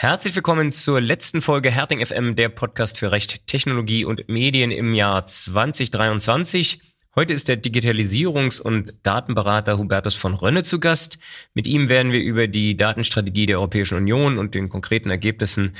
[0.00, 4.94] Herzlich willkommen zur letzten Folge Herting FM, der Podcast für Recht, Technologie und Medien im
[4.94, 6.80] Jahr 2023.
[7.16, 11.18] Heute ist der Digitalisierungs- und Datenberater Hubertus von Rönne zu Gast.
[11.52, 15.74] Mit ihm werden wir über die Datenstrategie der Europäischen Union und den konkreten Ergebnissen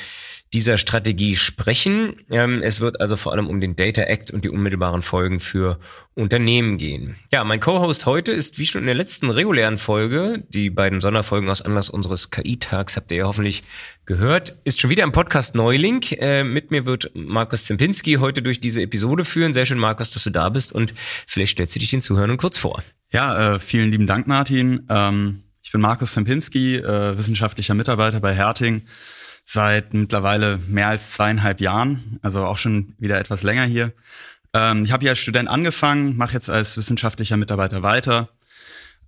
[0.52, 2.16] dieser Strategie sprechen.
[2.30, 5.78] Ähm, es wird also vor allem um den Data Act und die unmittelbaren Folgen für
[6.14, 7.16] Unternehmen gehen.
[7.30, 11.50] Ja, mein Co-Host heute ist wie schon in der letzten regulären Folge, die beiden Sonderfolgen
[11.50, 13.62] aus Anlass unseres KI-Tags habt ihr ja hoffentlich
[14.06, 16.02] gehört, ist schon wieder im Podcast Neuling.
[16.12, 19.52] Äh, mit mir wird Markus Zempinski heute durch diese Episode führen.
[19.52, 20.94] Sehr schön, Markus, dass du da bist und
[21.26, 22.82] vielleicht stellst du dich den Zuhörern kurz vor.
[23.10, 24.86] Ja, äh, vielen lieben Dank, Martin.
[24.88, 28.82] Ähm, ich bin Markus Zempinski, äh, wissenschaftlicher Mitarbeiter bei Herting
[29.50, 33.94] seit mittlerweile mehr als zweieinhalb Jahren, also auch schon wieder etwas länger hier.
[34.52, 38.28] Ähm, ich habe hier als Student angefangen, mache jetzt als wissenschaftlicher Mitarbeiter weiter.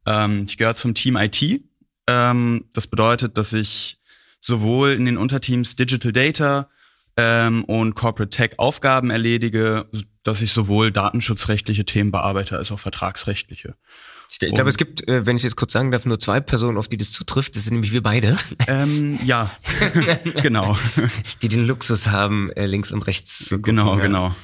[0.06, 1.62] Ähm, ich gehöre zum Team IT.
[2.06, 4.00] Ähm, das bedeutet, dass ich
[4.40, 6.70] sowohl in den Unterteams Digital Data
[7.18, 9.88] ähm, und Corporate Tech Aufgaben erledige,
[10.22, 13.74] dass ich sowohl datenschutzrechtliche Themen bearbeite als auch vertragsrechtliche.
[14.30, 16.78] Ich, ich glaube, es gibt, äh, wenn ich jetzt kurz sagen darf, nur zwei Personen,
[16.78, 17.56] auf die das zutrifft.
[17.56, 18.38] Das sind nämlich wir beide.
[18.68, 19.50] Ähm, ja,
[20.42, 20.78] genau.
[21.42, 23.76] Die den Luxus haben, äh, links und rechts zu gucken.
[23.76, 24.02] Genau, ja.
[24.02, 24.34] genau.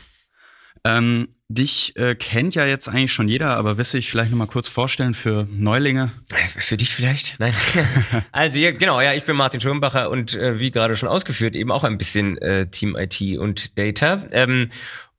[0.85, 4.39] Ähm, dich äh, kennt ja jetzt eigentlich schon jeder, aber willst du dich vielleicht noch
[4.39, 6.11] mal kurz vorstellen für Neulinge?
[6.33, 7.39] Äh, Für dich vielleicht?
[7.39, 7.55] Nein.
[8.33, 11.71] also ja, genau, ja, ich bin Martin Schirmbacher und äh, wie gerade schon ausgeführt, eben
[11.71, 14.25] auch ein bisschen äh, Team IT und Data.
[14.33, 14.71] Ähm,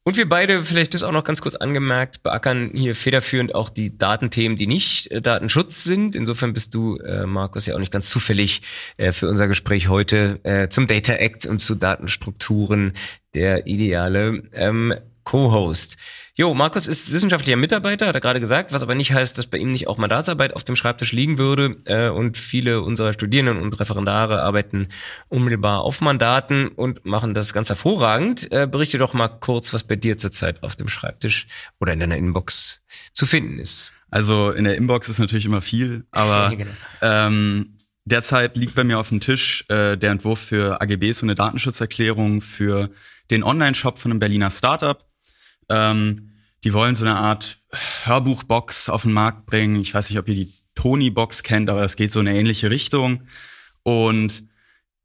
[0.08, 3.98] und wir beide, vielleicht das auch noch ganz kurz angemerkt, beackern hier federführend auch die
[3.98, 6.16] Datenthemen, die nicht äh, Datenschutz sind.
[6.16, 8.62] Insofern bist du, äh, Markus, ja auch nicht ganz zufällig
[8.96, 12.94] äh, für unser Gespräch heute äh, zum Data Act und zu Datenstrukturen
[13.36, 15.98] der ideale ähm, Co-Host.
[16.40, 19.58] Jo, Markus ist wissenschaftlicher Mitarbeiter, hat er gerade gesagt, was aber nicht heißt, dass bei
[19.58, 21.78] ihm nicht auch Mandatsarbeit auf dem Schreibtisch liegen würde.
[21.86, 24.90] Äh, und viele unserer Studierenden und Referendare arbeiten
[25.30, 28.52] unmittelbar auf Mandaten und machen das ganz hervorragend.
[28.52, 31.48] Äh, berichte doch mal kurz, was bei dir zurzeit auf dem Schreibtisch
[31.80, 32.84] oder in deiner Inbox
[33.14, 33.92] zu finden ist.
[34.12, 36.70] Also in der Inbox ist natürlich immer viel, aber Genau.
[37.02, 41.36] ähm, derzeit liegt bei mir auf dem Tisch äh, der Entwurf für AGBs und eine
[41.36, 42.92] Datenschutzerklärung für
[43.32, 45.04] den Online-Shop von einem Berliner Startup.
[45.70, 46.27] Ähm,
[46.64, 47.60] die wollen so eine Art
[48.04, 49.80] Hörbuchbox auf den Markt bringen.
[49.80, 52.70] Ich weiß nicht, ob ihr die Tony-Box kennt, aber das geht so in eine ähnliche
[52.70, 53.24] Richtung.
[53.84, 54.44] Und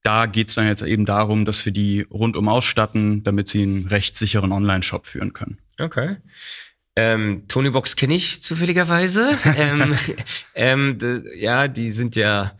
[0.02, 3.86] da geht es dann jetzt eben darum, dass wir die rundum ausstatten, damit sie einen
[3.86, 5.58] rechtssicheren Online-Shop führen können.
[5.78, 6.16] Okay.
[6.94, 9.38] Ähm, Tonybox kenne ich zufälligerweise.
[9.56, 9.96] ähm,
[10.54, 10.98] ähm,
[11.36, 12.52] ja, die sind ja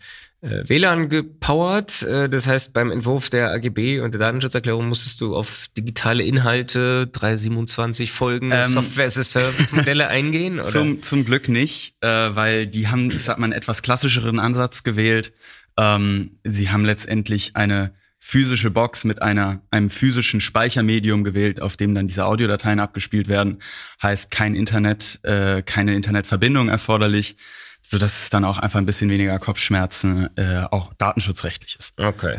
[0.43, 2.03] WLAN gepowert.
[2.03, 7.07] Äh, das heißt, beim Entwurf der AGB und der Datenschutzerklärung musstest du auf digitale Inhalte
[7.07, 10.59] 327 Folgen Ähm, Software as a Service Modelle eingehen?
[10.59, 10.69] Oder?
[10.69, 14.83] Zum, zum Glück nicht, äh, weil die haben, ich sag mal, einen etwas klassischeren Ansatz
[14.83, 15.33] gewählt.
[15.79, 21.95] Ähm, sie haben letztendlich eine physische Box mit einer, einem physischen Speichermedium gewählt, auf dem
[21.95, 23.59] dann diese Audiodateien abgespielt werden.
[24.01, 27.37] Heißt kein Internet, äh, keine Internetverbindung erforderlich,
[27.83, 31.99] so dass es dann auch einfach ein bisschen weniger Kopfschmerzen, äh, auch datenschutzrechtlich ist.
[31.99, 32.39] Okay.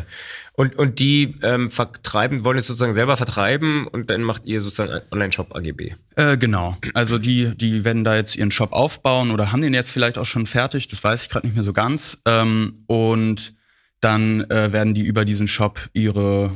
[0.54, 5.02] Und, und die ähm, vertreiben, wollen es sozusagen selber vertreiben und dann macht ihr sozusagen
[5.12, 5.92] Online-Shop AGB.
[6.16, 6.78] Äh, genau.
[6.94, 10.26] Also die, die werden da jetzt ihren Shop aufbauen oder haben den jetzt vielleicht auch
[10.26, 10.88] schon fertig.
[10.88, 12.22] Das weiß ich gerade nicht mehr so ganz.
[12.26, 13.52] Ähm, und
[14.00, 16.52] dann äh, werden die über diesen Shop ihre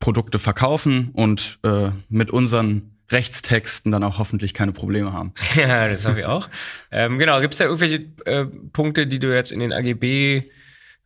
[0.00, 5.32] Produkte verkaufen und äh, mit unseren Rechtstexten dann auch hoffentlich keine Probleme haben.
[5.54, 6.48] Ja, das habe ich auch.
[6.90, 10.42] ähm, genau, gibt es da irgendwelche äh, Punkte, die du jetzt in den AGB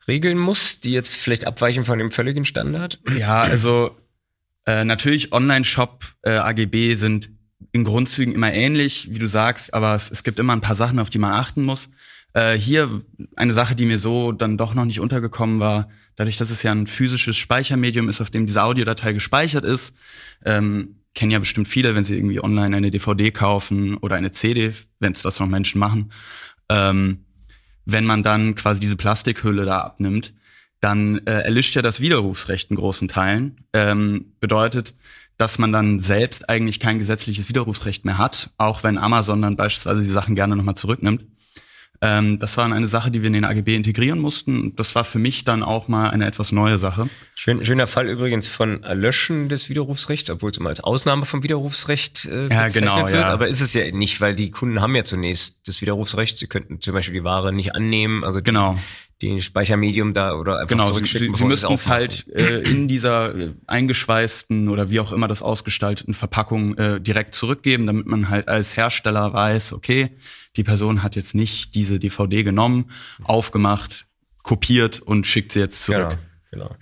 [0.09, 2.99] regeln musst, die jetzt vielleicht abweichen von dem völligen Standard?
[3.17, 3.97] Ja, also
[4.67, 7.31] äh, natürlich Online-Shop äh, AGB sind
[7.73, 10.99] in Grundzügen immer ähnlich, wie du sagst, aber es, es gibt immer ein paar Sachen,
[10.99, 11.91] auf die man achten muss.
[12.33, 13.03] Äh, hier
[13.37, 16.73] eine Sache, die mir so dann doch noch nicht untergekommen war, dadurch, dass es ja
[16.73, 19.97] ein physisches Speichermedium ist, auf dem diese Audiodatei gespeichert ist,
[20.45, 24.73] ähm, kennen ja bestimmt viele, wenn sie irgendwie online eine DVD kaufen oder eine CD,
[24.99, 26.13] wenn es das noch Menschen machen.
[26.69, 27.25] Ähm,
[27.85, 30.35] wenn man dann quasi diese Plastikhülle da abnimmt,
[30.81, 33.67] dann äh, erlischt ja das Widerrufsrecht in großen Teilen.
[33.73, 34.95] Ähm, bedeutet,
[35.37, 40.03] dass man dann selbst eigentlich kein gesetzliches Widerrufsrecht mehr hat, auch wenn Amazon dann beispielsweise
[40.03, 41.25] die Sachen gerne nochmal zurücknimmt.
[42.03, 44.75] Ähm, das war eine Sache, die wir in den AGB integrieren mussten.
[44.77, 47.11] Das war für mich dann auch mal eine etwas neue Sache.
[47.35, 52.25] Schön, schöner Fall übrigens von Erlöschen des Widerrufsrechts, obwohl es immer als Ausnahme vom Widerrufsrecht
[52.25, 53.11] äh, bezeichnet genau, wird.
[53.11, 53.25] ja.
[53.27, 56.39] Aber ist es ja nicht, weil die Kunden haben ja zunächst das Widerrufsrecht.
[56.39, 58.79] Sie könnten zum Beispiel die Ware nicht annehmen, also die, Genau.
[59.21, 61.21] die Speichermedium da oder einfach Genau, sie, zurückschicken.
[61.21, 65.29] sie, sie bevor müssten es halt äh, in dieser äh, eingeschweißten oder wie auch immer
[65.29, 70.11] das ausgestalteten Verpackung äh, direkt zurückgeben, damit man halt als Hersteller weiß, okay,
[70.57, 72.91] die Person hat jetzt nicht diese DVD genommen,
[73.23, 74.07] aufgemacht,
[74.43, 76.11] kopiert und schickt sie jetzt zurück.
[76.11, 76.31] Genau.
[76.51, 76.77] Genau.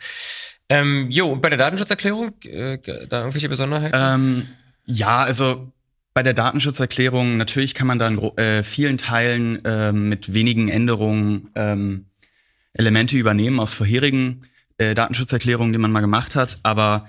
[0.70, 3.97] Ähm, jo, und bei der Datenschutzerklärung, äh, da irgendwelche Besonderheiten?
[3.99, 4.49] Ähm,
[4.85, 5.73] ja, also
[6.15, 11.50] bei der Datenschutzerklärung, natürlich kann man da in äh, vielen Teilen äh, mit wenigen Änderungen
[11.55, 12.06] ähm,
[12.73, 14.47] Elemente übernehmen aus vorherigen
[14.79, 17.09] äh, Datenschutzerklärungen, die man mal gemacht hat, aber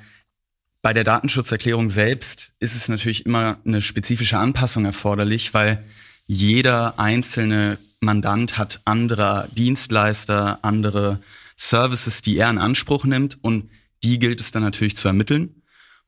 [0.82, 5.84] bei der Datenschutzerklärung selbst ist es natürlich immer eine spezifische Anpassung erforderlich, weil
[6.31, 11.20] jeder einzelne Mandant hat andere Dienstleister, andere
[11.58, 13.72] Services, die er in Anspruch nimmt und
[14.04, 15.64] die gilt es dann natürlich zu ermitteln.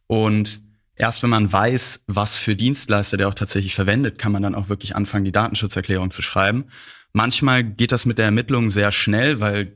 [0.06, 0.62] Und
[0.96, 4.70] erst wenn man weiß, was für Dienstleister der auch tatsächlich verwendet, kann man dann auch
[4.70, 6.66] wirklich anfangen, die Datenschutzerklärung zu schreiben.
[7.14, 9.76] Manchmal geht das mit der Ermittlung sehr schnell, weil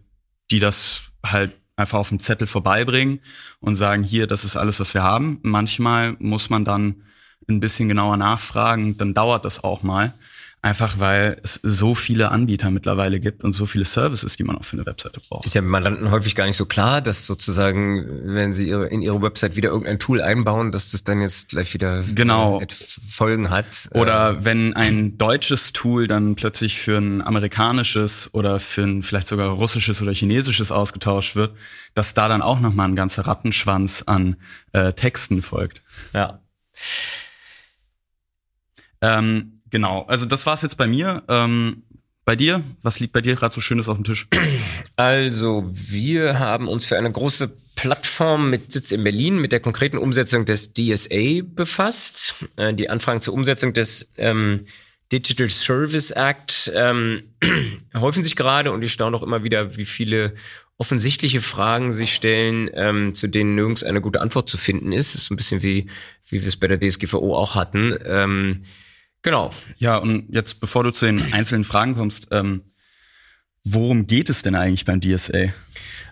[0.51, 3.19] die das halt einfach auf dem Zettel vorbeibringen
[3.62, 5.39] und sagen, hier, das ist alles, was wir haben.
[5.42, 7.01] Manchmal muss man dann
[7.50, 10.13] ein bisschen genauer nachfragen, dann dauert das auch mal.
[10.65, 14.65] Einfach weil es so viele Anbieter mittlerweile gibt und so viele Services, die man auch
[14.65, 15.45] für eine Webseite braucht.
[15.45, 18.03] Ist ja Mandanten häufig gar nicht so klar, dass sozusagen,
[18.33, 21.75] wenn sie ihre, in ihre Website wieder irgendein Tool einbauen, dass das dann jetzt gleich
[21.75, 22.63] wieder genau.
[23.07, 23.89] Folgen hat.
[23.91, 29.27] Oder äh, wenn ein deutsches Tool dann plötzlich für ein amerikanisches oder für ein vielleicht
[29.27, 31.56] sogar russisches oder chinesisches ausgetauscht wird,
[31.94, 34.38] dass da dann auch nochmal ein ganzer Rattenschwanz an
[34.73, 35.83] äh, Texten folgt.
[36.11, 36.39] Ja.
[39.01, 41.22] Ähm, Genau, also das war's jetzt bei mir.
[41.27, 41.83] Ähm,
[42.24, 44.25] bei dir, was liegt bei dir gerade so Schönes auf dem Tisch?
[44.95, 49.98] Also, wir haben uns für eine große Plattform mit Sitz in Berlin mit der konkreten
[49.98, 52.36] Umsetzung des DSA befasst.
[52.56, 54.66] Äh, die Anfragen zur Umsetzung des ähm,
[55.12, 57.24] Digital Service Act ähm,
[57.94, 60.36] häufen sich gerade und ich staune auch immer wieder, wie viele
[60.78, 65.16] offensichtliche Fragen sich stellen, ähm, zu denen nirgends eine gute Antwort zu finden ist.
[65.16, 65.88] Das ist ein bisschen wie,
[66.30, 67.94] wie wir es bei der DSGVO auch hatten.
[68.06, 68.63] Ähm,
[69.25, 69.50] Genau.
[69.80, 72.62] Ja, und jetzt, bevor du zu den einzelnen Fragen kommst, ähm,
[73.63, 75.51] worum geht es denn eigentlich beim DSA?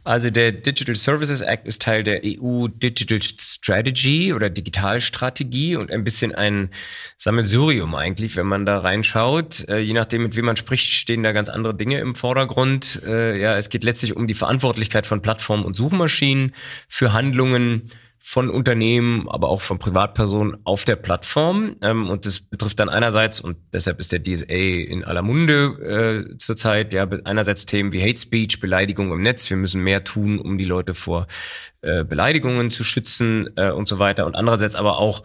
[0.03, 6.03] Also der Digital Services Act ist Teil der EU Digital Strategy oder Digitalstrategie und ein
[6.03, 6.71] bisschen ein
[7.19, 9.69] Sammelsurium eigentlich, wenn man da reinschaut.
[9.69, 13.03] Äh, je nachdem, mit wem man spricht, stehen da ganz andere Dinge im Vordergrund.
[13.05, 16.55] Äh, ja, es geht letztlich um die Verantwortlichkeit von Plattformen und Suchmaschinen
[16.87, 17.91] für Handlungen
[18.25, 21.75] von Unternehmen, aber auch von Privatpersonen auf der Plattform.
[21.81, 26.37] Ähm, und das betrifft dann einerseits, und deshalb ist der DSA in aller Munde äh,
[26.37, 29.49] zurzeit, ja, einerseits Themen wie Hate Speech, Beleidigung im Netz.
[29.49, 31.27] Wir müssen mehr tun, um die Leute vor
[31.81, 34.25] äh, Beleidigungen zu schützen äh, und so weiter.
[34.25, 35.23] Und andererseits aber auch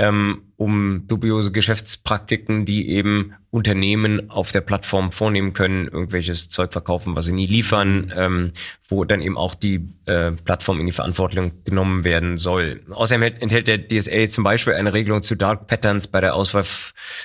[0.00, 7.16] ähm, um dubiose Geschäftspraktiken, die eben Unternehmen auf der Plattform vornehmen können, irgendwelches Zeug verkaufen,
[7.16, 8.52] was sie nie liefern, ähm,
[8.88, 12.80] wo dann eben auch die äh, Plattform in die Verantwortung genommen werden soll.
[12.90, 16.64] Außerdem enthält der DSA zum Beispiel eine Regelung zu Dark Patterns bei der Auswahl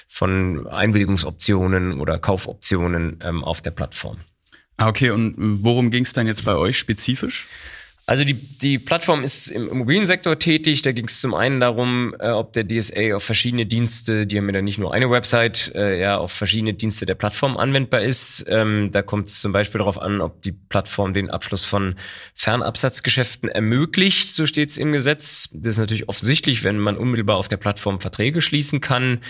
[0.10, 4.18] von Einwilligungsoptionen oder Kaufoptionen ähm, auf der Plattform.
[4.76, 5.12] Ah, okay.
[5.12, 7.48] Und worum ging es dann jetzt bei euch spezifisch?
[8.08, 10.84] Also die, die Plattform ist im Immobiliensektor tätig.
[10.84, 14.48] Da ging es zum einen darum, äh, ob der DSA auf verschiedene Dienste, die haben
[14.54, 18.46] ja nicht nur eine Website, äh, ja, auf verschiedene Dienste der Plattform anwendbar ist.
[18.48, 21.96] Ähm, da kommt es zum Beispiel darauf an, ob die Plattform den Abschluss von
[22.36, 25.50] Fernabsatzgeschäften ermöglicht, so steht es im Gesetz.
[25.52, 29.22] Das ist natürlich offensichtlich, wenn man unmittelbar auf der Plattform Verträge schließen kann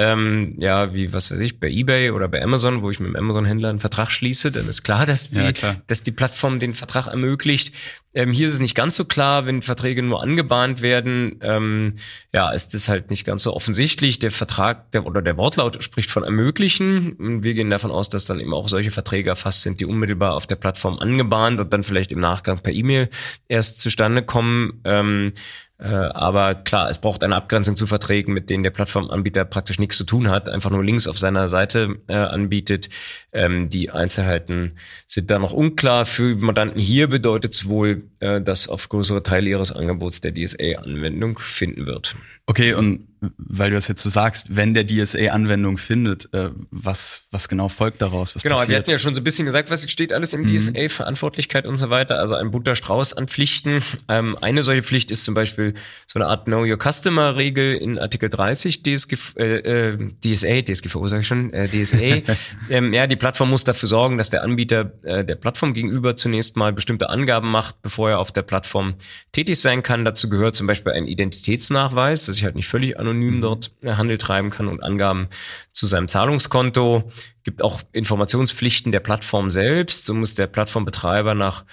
[0.00, 3.16] ähm, ja, wie, was weiß ich, bei eBay oder bei Amazon, wo ich mit dem
[3.16, 5.76] Amazon-Händler einen Vertrag schließe, dann ist klar, dass die, ja, klar.
[5.88, 7.74] dass die Plattform den Vertrag ermöglicht.
[8.14, 11.96] Ähm, hier ist es nicht ganz so klar, wenn Verträge nur angebahnt werden, ähm,
[12.32, 14.18] ja, ist das halt nicht ganz so offensichtlich.
[14.18, 17.12] Der Vertrag der, oder der Wortlaut spricht von ermöglichen.
[17.12, 20.34] Und wir gehen davon aus, dass dann eben auch solche Verträge erfasst sind, die unmittelbar
[20.34, 23.10] auf der Plattform angebahnt und dann vielleicht im Nachgang per E-Mail
[23.48, 24.80] erst zustande kommen.
[24.84, 29.78] Ähm, äh, aber klar, es braucht eine Abgrenzung zu Verträgen, mit denen der Plattformanbieter praktisch
[29.78, 32.90] nichts zu tun hat, einfach nur Links auf seiner Seite äh, anbietet.
[33.32, 34.72] Ähm, die Einzelheiten
[35.06, 36.04] sind da noch unklar.
[36.04, 40.80] Für Mandanten hier bedeutet es wohl, äh, dass auf größere Teile ihres Angebots der DSA
[40.82, 42.16] Anwendung finden wird.
[42.46, 47.24] Okay, und weil du das jetzt so sagst, wenn der DSA Anwendung findet, äh, was,
[47.30, 48.34] was genau folgt daraus?
[48.34, 48.70] Genau, passiert?
[48.70, 50.56] wir hatten ja schon so ein bisschen gesagt, was steht alles im mhm.
[50.56, 53.82] DSA, Verantwortlichkeit und so weiter, also ein bunter Strauß an Pflichten.
[54.08, 55.74] Ähm, eine solche Pflicht ist zum Beispiel
[56.06, 61.08] so eine Art Know Your Customer Regel in Artikel 30 DSG, äh, äh, DSA, DSGVO
[61.08, 62.22] sage ich schon, äh, DSA.
[62.70, 66.56] ähm, ja, die Plattform muss dafür sorgen, dass der Anbieter äh, der Plattform gegenüber zunächst
[66.56, 68.94] mal bestimmte Angaben macht, bevor er auf der Plattform
[69.32, 70.06] tätig sein kann.
[70.06, 73.40] Dazu gehört zum Beispiel ein Identitätsnachweis, dass ich halt nicht völlig anonym mhm.
[73.40, 75.28] dort Handel treiben kann und Angaben
[75.72, 77.10] zu seinem Zahlungskonto.
[77.42, 80.04] Gibt auch Informationspflichten der Plattform selbst.
[80.04, 81.64] So muss der Plattformbetreiber nach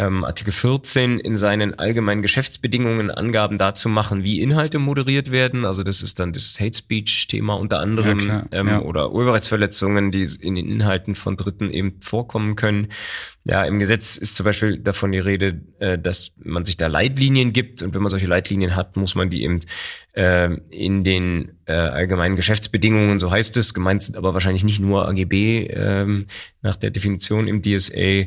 [0.00, 5.66] ähm, Artikel 14 in seinen allgemeinen Geschäftsbedingungen Angaben dazu machen, wie Inhalte moderiert werden.
[5.66, 8.80] Also das ist dann das Hate Speech-Thema unter anderem ja, ähm, ja.
[8.80, 12.88] oder Urheberrechtsverletzungen, die in den Inhalten von Dritten eben vorkommen können.
[13.44, 17.52] Ja, im Gesetz ist zum Beispiel davon die Rede, äh, dass man sich da Leitlinien
[17.52, 19.60] gibt und wenn man solche Leitlinien hat, muss man die eben
[20.12, 25.06] äh, in den äh, allgemeinen Geschäftsbedingungen, so heißt es, gemeint sind aber wahrscheinlich nicht nur
[25.08, 26.26] AGB ähm,
[26.62, 28.26] nach der Definition im DSA,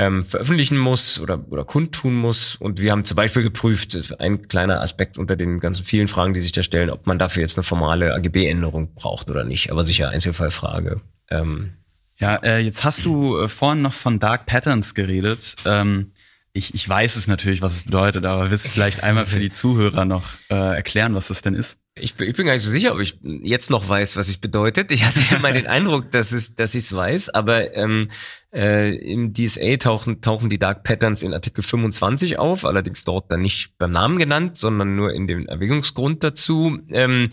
[0.00, 2.56] ähm, veröffentlichen muss oder, oder kundtun muss.
[2.56, 6.40] Und wir haben zum Beispiel geprüft, ein kleiner Aspekt unter den ganzen vielen Fragen, die
[6.40, 9.70] sich da stellen, ob man dafür jetzt eine formale AGB-Änderung braucht oder nicht.
[9.70, 11.02] Aber sicher Einzelfallfrage.
[11.30, 11.74] Ähm,
[12.16, 15.56] ja, äh, jetzt hast du äh, vorhin noch von Dark Patterns geredet.
[15.66, 16.12] Ähm,
[16.52, 19.50] ich, ich weiß es natürlich, was es bedeutet, aber wirst du vielleicht einmal für die
[19.50, 21.78] Zuhörer noch äh, erklären, was das denn ist?
[21.96, 24.92] Ich, ich bin gar nicht so sicher, ob ich jetzt noch weiß, was es bedeutet.
[24.92, 28.10] Ich hatte ja mal den Eindruck, dass es, dass ich es weiß, aber ähm,
[28.52, 33.42] äh, im DSA tauchen, tauchen die Dark Patterns in Artikel 25 auf, allerdings dort dann
[33.42, 36.78] nicht beim Namen genannt, sondern nur in dem Erwägungsgrund dazu.
[36.90, 37.30] Ähm,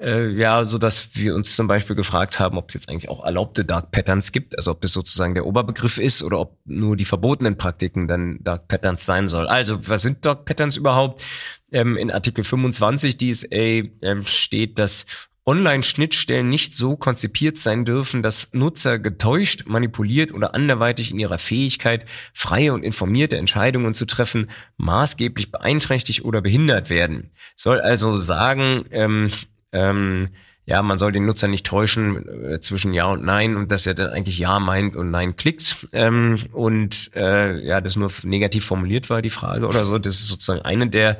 [0.00, 3.24] äh, ja, so dass wir uns zum Beispiel gefragt haben, ob es jetzt eigentlich auch
[3.24, 7.04] erlaubte Dark Patterns gibt, also ob das sozusagen der Oberbegriff ist oder ob nur die
[7.04, 9.46] verbotenen Praktiken dann Dark Patterns sein soll.
[9.46, 11.22] Also, was sind Dark Patterns überhaupt?
[11.70, 13.56] Ähm, in Artikel 25 DSA
[14.02, 15.06] ähm, steht, dass
[15.46, 22.04] Online-Schnittstellen nicht so konzipiert sein dürfen, dass Nutzer getäuscht, manipuliert oder anderweitig in ihrer Fähigkeit,
[22.34, 27.30] freie und informierte Entscheidungen zu treffen, maßgeblich beeinträchtigt oder behindert werden.
[27.56, 29.30] Soll also sagen, ähm,
[29.72, 30.28] ähm,
[30.66, 33.94] ja, man soll den Nutzer nicht täuschen äh, zwischen Ja und Nein und dass er
[33.94, 39.10] dann eigentlich Ja meint und Nein klickt ähm, und äh, ja, das nur negativ formuliert
[39.10, 39.98] war, die Frage oder so.
[39.98, 41.18] Das ist sozusagen eine der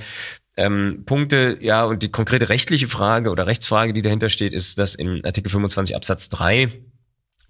[0.57, 4.95] ähm, Punkte, ja, und die konkrete rechtliche Frage oder Rechtsfrage, die dahinter steht, ist, dass
[4.95, 6.69] in Artikel 25 Absatz 3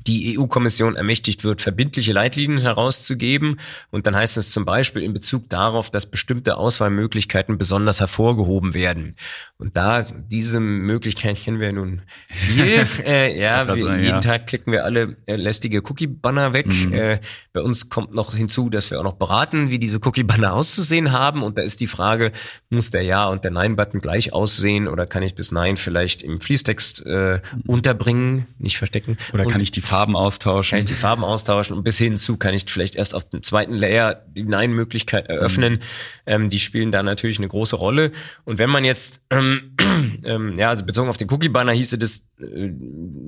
[0.06, 3.60] die EU-Kommission ermächtigt wird, verbindliche Leitlinien herauszugeben.
[3.90, 9.16] Und dann heißt es zum Beispiel in Bezug darauf, dass bestimmte Auswahlmöglichkeiten besonders hervorgehoben werden.
[9.58, 12.86] Und da diese Möglichkeit kennen wir nun viel.
[13.04, 14.20] äh, ja, wir, sagen, jeden ja.
[14.20, 16.66] Tag klicken wir alle äh, lästige Cookie-Banner weg.
[16.66, 16.92] Mhm.
[16.92, 17.20] Äh,
[17.52, 21.42] bei uns kommt noch hinzu, dass wir auch noch beraten, wie diese Cookie-Banner auszusehen haben.
[21.42, 22.32] Und da ist die Frage,
[22.70, 26.40] muss der Ja- und der Nein-Button gleich aussehen oder kann ich das Nein vielleicht im
[26.40, 27.40] Fließtext äh, mhm.
[27.66, 29.18] unterbringen, nicht verstecken?
[29.32, 30.76] Oder kann ich die Farben austauschen.
[30.76, 33.42] Kann ich die Farben austauschen und bis hin zu kann ich vielleicht erst auf dem
[33.42, 35.72] zweiten Layer die Nein-Möglichkeit eröffnen.
[35.72, 35.78] Mhm.
[36.26, 38.12] Ähm, die spielen da natürlich eine große Rolle.
[38.44, 39.74] Und wenn man jetzt, ähm,
[40.24, 42.70] ähm, ja, also bezogen auf den Cookie-Banner hieße das, äh,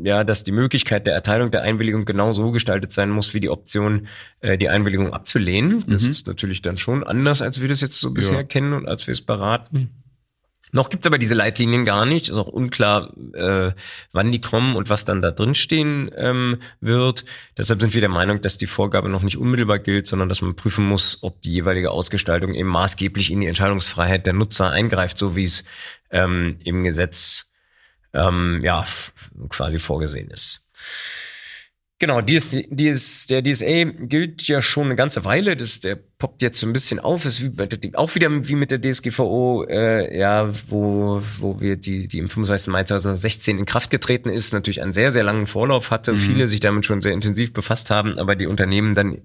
[0.05, 3.51] ja, dass die Möglichkeit der Erteilung der Einwilligung genau so gestaltet sein muss, wie die
[3.51, 4.07] Option,
[4.39, 5.83] äh, die Einwilligung abzulehnen.
[5.89, 6.13] Das mhm.
[6.13, 8.45] ist natürlich dann schon anders, als wir das jetzt so bisher ja.
[8.45, 10.02] kennen und als wir es beraten.
[10.75, 12.31] Noch gibt's aber diese Leitlinien gar nicht.
[12.31, 13.73] Ist auch unklar, äh,
[14.13, 17.27] wann die kommen und was dann da drin stehen ähm, wird.
[17.59, 20.57] Deshalb sind wir der Meinung, dass die Vorgabe noch nicht unmittelbar gilt, sondern dass man
[20.57, 25.37] prüfen muss, ob die jeweilige Ausgestaltung eben maßgeblich in die Entscheidungsfreiheit der Nutzer eingreift, so
[25.37, 25.65] wie es
[26.11, 27.53] ähm, im Gesetz
[28.15, 28.87] ähm, ja
[29.51, 30.67] quasi vorgesehen ist.
[31.99, 35.55] Genau, DS, DS, der DSA gilt ja schon eine ganze Weile.
[35.55, 37.25] Das, der poppt jetzt so ein bisschen auf.
[37.25, 41.75] Ist wie bei der, auch wieder wie mit der DSGVO, äh, ja, wo, wo wir
[41.75, 42.69] die, die im 25.
[42.69, 46.13] Mai 2016 in Kraft getreten ist, natürlich einen sehr, sehr langen Vorlauf hatte.
[46.13, 46.19] Mhm.
[46.19, 49.19] Viele sich damit schon sehr intensiv befasst haben, aber die Unternehmen dann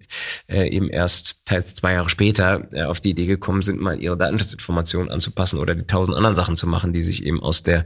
[0.47, 4.17] äh, eben erst teils zwei Jahre später äh, auf die Idee gekommen sind, mal ihre
[4.17, 7.85] Datenschutzinformationen anzupassen oder die tausend anderen Sachen zu machen, die sich eben aus der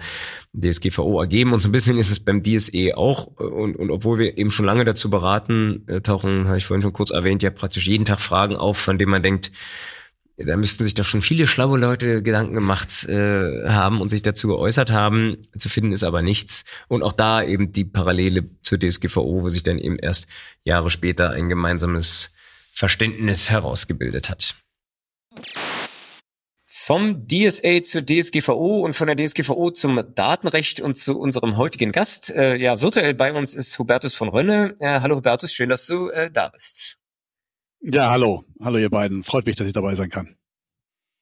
[0.54, 1.52] DSGVO ergeben.
[1.52, 3.28] Und so ein bisschen ist es beim DSE auch.
[3.28, 6.94] Und, und obwohl wir eben schon lange dazu beraten, äh, tauchen, habe ich vorhin schon
[6.94, 9.52] kurz erwähnt, ja praktisch jeden Tag Fragen auf, von denen man denkt,
[10.38, 14.48] da müssten sich doch schon viele schlaue Leute Gedanken gemacht äh, haben und sich dazu
[14.48, 15.38] geäußert haben.
[15.58, 16.64] Zu finden ist aber nichts.
[16.88, 20.28] Und auch da eben die Parallele zur DSGVO, wo sich dann eben erst
[20.64, 22.34] Jahre später ein gemeinsames
[22.72, 24.56] Verständnis herausgebildet hat.
[26.66, 32.32] Vom DSA zur DSGVO und von der DSGVO zum Datenrecht und zu unserem heutigen Gast.
[32.32, 34.76] Äh, ja, virtuell bei uns ist Hubertus von Rönne.
[34.80, 37.01] Äh, hallo Hubertus, schön, dass du äh, da bist.
[37.84, 38.44] Ja, hallo.
[38.62, 39.24] Hallo ihr beiden.
[39.24, 40.36] Freut mich, dass ich dabei sein kann.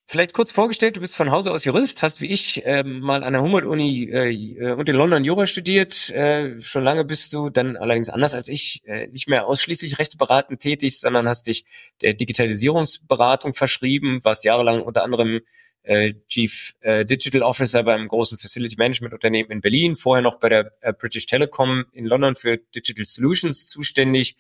[0.05, 3.31] Vielleicht kurz vorgestellt, du bist von Hause aus Jurist, hast wie ich äh, mal an
[3.31, 6.09] der Humboldt-Uni äh, und in London Jura studiert.
[6.09, 10.59] Äh, schon lange bist du dann allerdings anders als ich äh, nicht mehr ausschließlich rechtsberatend
[10.59, 11.63] tätig, sondern hast dich
[12.01, 15.41] der Digitalisierungsberatung verschrieben, warst jahrelang unter anderem
[15.89, 20.47] äh, Chief äh, Digital Officer beim großen Facility Management Unternehmen in Berlin, vorher noch bei
[20.47, 24.37] der äh, British Telecom in London für Digital Solutions zuständig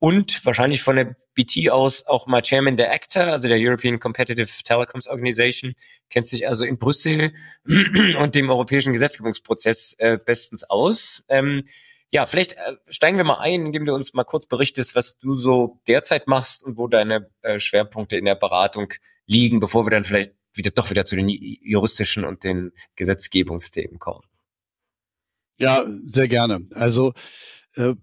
[0.00, 4.48] und wahrscheinlich von der BT aus auch mal Chairman der ACTA, also der European Competitive
[4.64, 5.74] Telecoms Organization,
[6.10, 7.32] kennt sich also in Brüssel
[7.64, 11.24] und dem europäischen Gesetzgebungsprozess äh, bestens aus.
[11.28, 11.64] Ähm,
[12.10, 15.34] ja, vielleicht äh, steigen wir mal ein, indem du uns mal kurz berichtest, was du
[15.34, 18.92] so derzeit machst und wo deine äh, Schwerpunkte in der Beratung
[19.26, 24.24] liegen, bevor wir dann vielleicht wieder doch wieder zu den juristischen und den Gesetzgebungsthemen kommen.
[25.58, 26.66] Ja, sehr gerne.
[26.72, 27.14] Also
[27.74, 27.94] äh,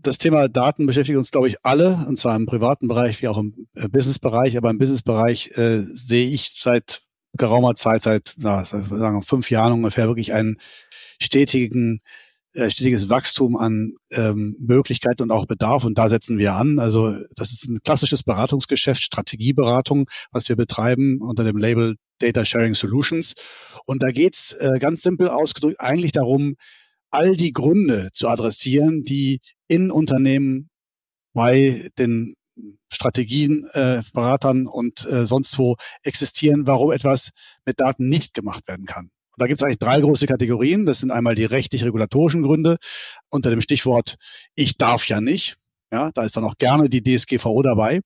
[0.00, 3.38] das Thema Daten beschäftigt uns, glaube ich, alle, und zwar im privaten Bereich wie auch
[3.38, 4.56] im äh, Businessbereich.
[4.56, 7.02] Aber im Businessbereich äh, sehe ich seit
[7.34, 10.58] geraumer Zeit, seit na, sagen wir, fünf Jahren ungefähr, wirklich einen
[11.20, 12.00] stetigen
[12.54, 16.78] äh, stetiges Wachstum an ähm, Möglichkeiten und auch Bedarf und da setzen wir an.
[16.78, 22.74] Also das ist ein klassisches Beratungsgeschäft, Strategieberatung, was wir betreiben unter dem Label Data Sharing
[22.74, 23.34] Solutions.
[23.86, 26.56] Und da geht's äh, ganz simpel ausgedrückt eigentlich darum,
[27.10, 30.68] all die Gründe zu adressieren, die in Unternehmen
[31.34, 32.34] bei den
[32.90, 37.30] Strategien, äh, Beratern und äh, sonst wo existieren, warum etwas
[37.64, 39.10] mit Daten nicht gemacht werden kann.
[39.38, 40.86] Da gibt es eigentlich drei große Kategorien.
[40.86, 42.76] Das sind einmal die rechtlich-regulatorischen Gründe
[43.30, 44.16] unter dem Stichwort
[44.54, 45.56] ich darf ja nicht.
[45.92, 48.00] Ja, da ist dann auch gerne die DSGVO dabei.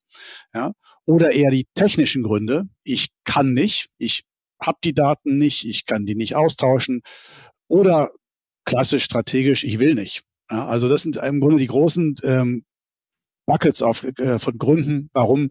[0.53, 0.71] Ja,
[1.05, 2.65] oder eher die technischen Gründe.
[2.83, 4.23] Ich kann nicht, ich
[4.61, 7.01] habe die Daten nicht, ich kann die nicht austauschen.
[7.67, 8.11] Oder
[8.65, 10.23] klassisch strategisch, ich will nicht.
[10.49, 12.63] Ja, also das sind im Grunde die großen ähm,
[13.45, 15.49] Buckets auf, äh, von Gründen, warum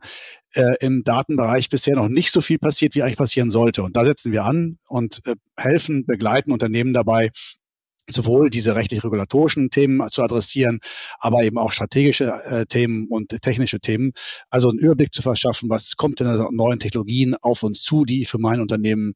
[0.55, 3.83] äh, im Datenbereich bisher noch nicht so viel passiert, wie eigentlich passieren sollte.
[3.83, 7.31] Und da setzen wir an und äh, helfen, begleiten Unternehmen dabei,
[8.09, 10.81] sowohl diese rechtlich-regulatorischen Themen zu adressieren,
[11.19, 14.13] aber eben auch strategische äh, Themen und technische Themen.
[14.51, 18.25] Also einen Überblick zu verschaffen, was kommt in der neuen Technologien auf uns zu, die
[18.25, 19.15] für mein Unternehmen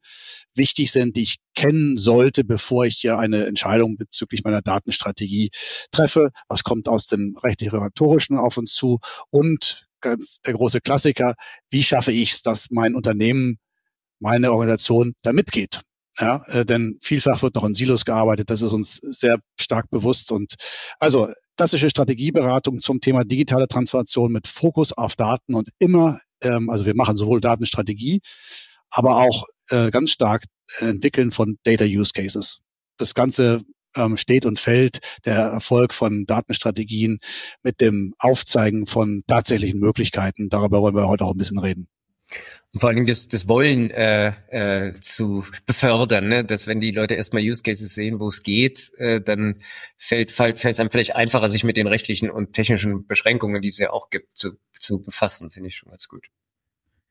[0.55, 5.51] wichtig sind, die ich kennen sollte, bevor ich hier eine Entscheidung bezüglich meiner Datenstrategie
[5.91, 6.31] treffe.
[6.49, 8.99] Was kommt aus dem rechtlich-regulatorischen auf uns zu?
[9.31, 11.35] Und ganz der große Klassiker,
[11.71, 13.59] wie schaffe ich es, dass mein Unternehmen,
[14.21, 15.81] meine Organisation da mitgeht?
[16.19, 18.49] Ja, äh, denn vielfach wird noch in Silos gearbeitet.
[18.49, 20.33] Das ist uns sehr stark bewusst.
[20.33, 20.55] Und
[20.99, 26.87] also klassische Strategieberatung zum Thema digitale Transformation mit Fokus auf Daten und immer, ähm, also
[26.87, 28.21] wir machen sowohl Datenstrategie,
[28.91, 30.45] aber auch äh, ganz stark
[30.79, 32.61] entwickeln von Data Use Cases.
[32.99, 33.63] Das Ganze
[33.95, 37.19] ähm, steht und fällt der Erfolg von Datenstrategien
[37.63, 40.49] mit dem Aufzeigen von tatsächlichen Möglichkeiten.
[40.49, 41.89] Darüber wollen wir heute auch ein bisschen reden.
[42.73, 46.45] Und vor Dingen das, das Wollen äh, äh, zu befördern, ne?
[46.45, 49.63] dass wenn die Leute erstmal Use Cases sehen, wo es geht, äh, dann
[49.97, 53.79] fällt fällt es einem vielleicht einfacher, sich mit den rechtlichen und technischen Beschränkungen, die es
[53.79, 56.27] ja auch gibt, zu, zu befassen, finde ich schon ganz gut.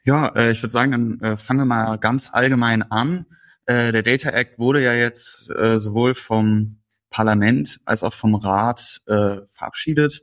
[0.04, 3.25] Ja, äh, ich würde sagen, dann äh, fangen wir mal ganz allgemein an.
[3.65, 6.78] Äh, der Data Act wurde ja jetzt äh, sowohl vom
[7.10, 10.21] Parlament als auch vom Rat äh, verabschiedet.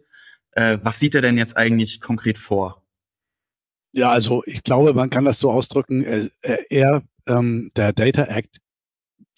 [0.53, 2.82] Äh, was sieht er denn jetzt eigentlich konkret vor?
[3.93, 8.25] Ja, also ich glaube, man kann das so ausdrücken, äh, äh, er, ähm, der Data
[8.25, 8.59] Act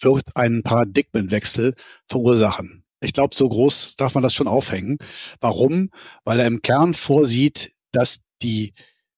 [0.01, 1.75] wird einen Paradigmenwechsel
[2.09, 2.85] verursachen.
[3.01, 4.99] Ich glaube, so groß darf man das schon aufhängen.
[5.41, 5.91] Warum?
[6.25, 8.75] Weil er im Kern vorsieht, dass die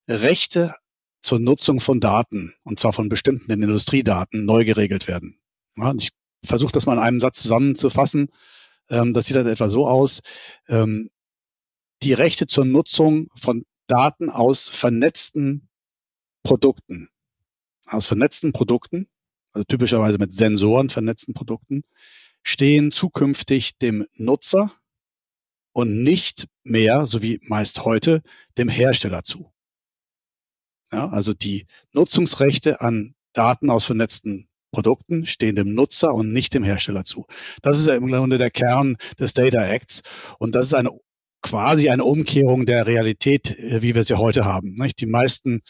[0.08, 0.74] Rechte
[1.22, 5.38] zur Nutzung von Daten, und zwar von bestimmten Industriedaten, neu geregelt werden.
[5.76, 6.10] Ja, ich
[6.44, 8.28] versuche das mal in einem Satz zusammenzufassen.
[8.88, 10.22] Ähm, das sieht dann etwa so aus.
[10.68, 11.10] Ähm,
[12.02, 15.68] die Rechte zur Nutzung von Daten aus vernetzten
[16.42, 17.08] Produkten.
[17.86, 19.08] Aus vernetzten Produkten,
[19.52, 21.82] also typischerweise mit Sensoren vernetzten Produkten,
[22.42, 24.72] stehen zukünftig dem Nutzer
[25.72, 28.22] und nicht mehr, so wie meist heute,
[28.58, 29.52] dem Hersteller zu.
[30.92, 36.62] Ja, also die Nutzungsrechte an Daten aus vernetzten Produkten stehen dem Nutzer und nicht dem
[36.62, 37.26] Hersteller zu.
[37.62, 40.02] Das ist ja im Grunde der Kern des Data Acts.
[40.38, 40.90] Und das ist eine
[41.46, 44.74] quasi eine Umkehrung der Realität, äh, wie wir sie heute haben.
[44.74, 45.00] Nicht?
[45.00, 45.62] Die meisten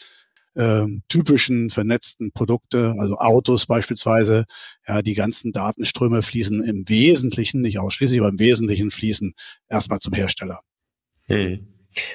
[0.55, 4.45] äh, typischen vernetzten Produkte, also Autos beispielsweise,
[4.87, 9.33] ja, die ganzen Datenströme fließen im Wesentlichen, nicht ausschließlich, aber im Wesentlichen fließen
[9.69, 10.61] erstmal zum Hersteller.
[11.27, 11.67] Hm.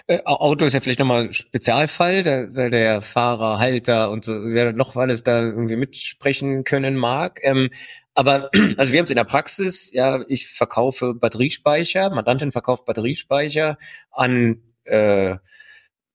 [0.07, 4.33] Äh, Auto ist ja vielleicht nochmal ein Spezialfall, da, weil der Fahrer, Halter und so,
[4.33, 7.41] wer noch alles da irgendwie mitsprechen können mag.
[7.43, 7.71] Ähm,
[8.15, 13.79] aber also wir haben es in der Praxis, ja, ich verkaufe Batteriespeicher, Mandantin verkauft Batteriespeicher
[14.11, 15.37] an äh,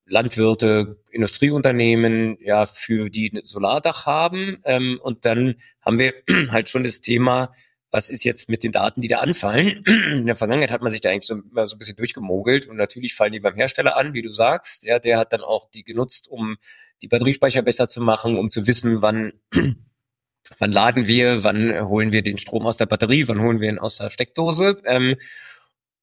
[0.05, 4.57] Landwirte, Industrieunternehmen, ja, für die Solardach haben.
[4.63, 6.13] Ähm, und dann haben wir
[6.51, 7.51] halt schon das Thema,
[7.91, 9.83] was ist jetzt mit den Daten, die da anfallen?
[10.11, 13.15] In der Vergangenheit hat man sich da eigentlich so, so ein bisschen durchgemogelt und natürlich
[13.15, 14.85] fallen die beim Hersteller an, wie du sagst.
[14.85, 16.57] Ja, der hat dann auch die genutzt, um
[17.01, 19.33] die Batteriespeicher besser zu machen, um zu wissen, wann
[20.59, 23.79] wann laden wir, wann holen wir den Strom aus der Batterie, wann holen wir ihn
[23.79, 24.81] aus der Steckdose.
[24.85, 25.15] Ähm,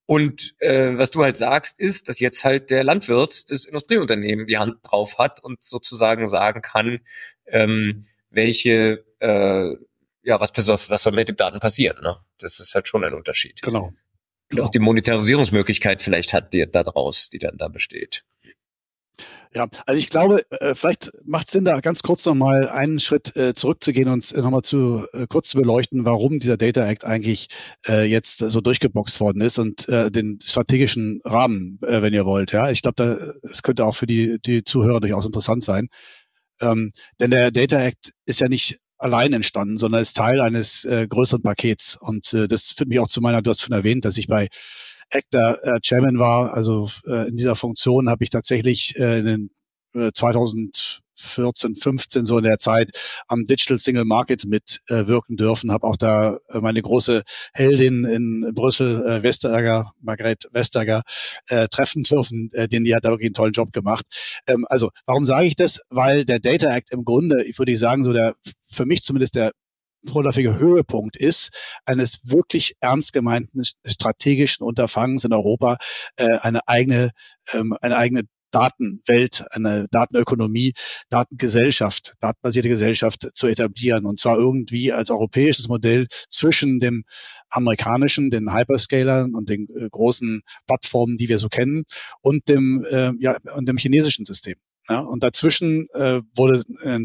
[0.07, 4.57] und äh, was du halt sagst, ist, dass jetzt halt der Landwirt das Industrieunternehmen die
[4.57, 6.99] Hand drauf hat und sozusagen sagen kann,
[7.47, 9.75] ähm, welche, äh,
[10.25, 12.01] ja, was, was, was soll mit den Daten passieren.
[12.01, 12.17] Ne?
[12.39, 13.61] Das ist halt schon ein Unterschied.
[13.61, 13.93] Genau.
[14.51, 18.25] und auch die Monetarisierungsmöglichkeit vielleicht hat, die da draus, die dann da besteht.
[19.53, 23.33] Ja, also ich glaube, äh, vielleicht macht es Sinn, da ganz kurz nochmal einen Schritt
[23.37, 27.47] äh, zurückzugehen und äh, nochmal zu kurz zu beleuchten, warum dieser Data Act eigentlich
[27.87, 32.51] jetzt so durchgeboxt worden ist und den strategischen Rahmen, wenn ihr wollt.
[32.51, 35.89] Ja, ich glaube, es könnte auch für die, die Zuhörer durchaus interessant sein.
[36.61, 41.07] Ähm, denn der Data Act ist ja nicht allein entstanden, sondern ist Teil eines äh,
[41.07, 41.97] größeren Pakets.
[41.99, 44.47] Und äh, das führt mich auch zu meiner, du hast schon erwähnt, dass ich bei
[45.11, 46.53] Actor äh, Chairman war.
[46.53, 49.49] Also äh, in dieser Funktion habe ich tatsächlich äh, in den
[49.93, 50.11] äh,
[51.15, 52.91] 2014, 15 so in der Zeit
[53.27, 55.71] am Digital Single Market mitwirken äh, dürfen.
[55.71, 57.23] Habe auch da äh, meine große
[57.53, 61.03] Heldin in Brüssel, äh, Westerger, Margret Westerger,
[61.49, 64.05] äh, treffen dürfen, äh, denn die hat da wirklich einen tollen Job gemacht.
[64.47, 65.81] Ähm, also warum sage ich das?
[65.89, 69.51] Weil der Data Act im Grunde, ich würde sagen, so der für mich zumindest der
[70.07, 71.49] vorläufige Höhepunkt ist
[71.85, 75.77] eines wirklich ernst gemeinten strategischen Unterfangens in Europa,
[76.17, 77.11] äh, eine eigene,
[77.53, 78.23] ähm, eine eigene
[78.55, 80.73] Datenwelt, eine Datenökonomie,
[81.09, 84.05] Datengesellschaft, datenbasierte Gesellschaft zu etablieren.
[84.05, 87.03] Und zwar irgendwie als europäisches Modell zwischen dem
[87.49, 91.83] amerikanischen, den Hyperscalern und den äh, großen Plattformen, die wir so kennen,
[92.21, 94.55] und dem, äh, ja, und dem chinesischen System.
[94.87, 96.99] Ja, und dazwischen äh, wurde äh,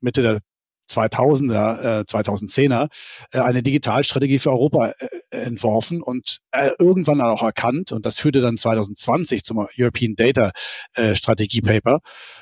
[0.00, 0.40] Mitte der
[0.90, 2.88] 2000er, äh, 2010er
[3.32, 8.40] äh, eine Digitalstrategie für Europa äh, entworfen und äh, irgendwann auch erkannt und das führte
[8.40, 10.52] dann 2020 zum European Data
[10.94, 12.00] äh, Strategie Paper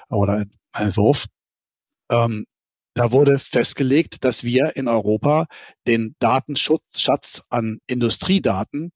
[0.08, 1.26] oder Entwurf.
[2.10, 2.44] Ähm,
[2.94, 5.46] da wurde festgelegt, dass wir in Europa
[5.86, 8.92] den Datenschatz an Industriedaten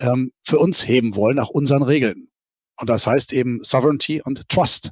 [0.00, 2.28] ähm, für uns heben wollen nach unseren Regeln.
[2.78, 4.90] Und das heißt eben Sovereignty und Trust.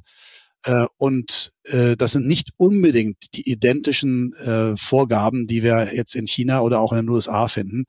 [0.65, 6.27] Äh, und äh, das sind nicht unbedingt die identischen äh, Vorgaben, die wir jetzt in
[6.27, 7.85] China oder auch in den USA finden.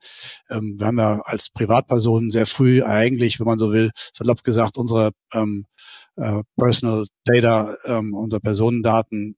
[0.49, 4.77] Ähm, wir haben ja als Privatpersonen sehr früh eigentlich, wenn man so will, salopp gesagt,
[4.77, 5.65] unsere ähm,
[6.17, 9.35] äh, Personal Data, ähm, unsere Personendaten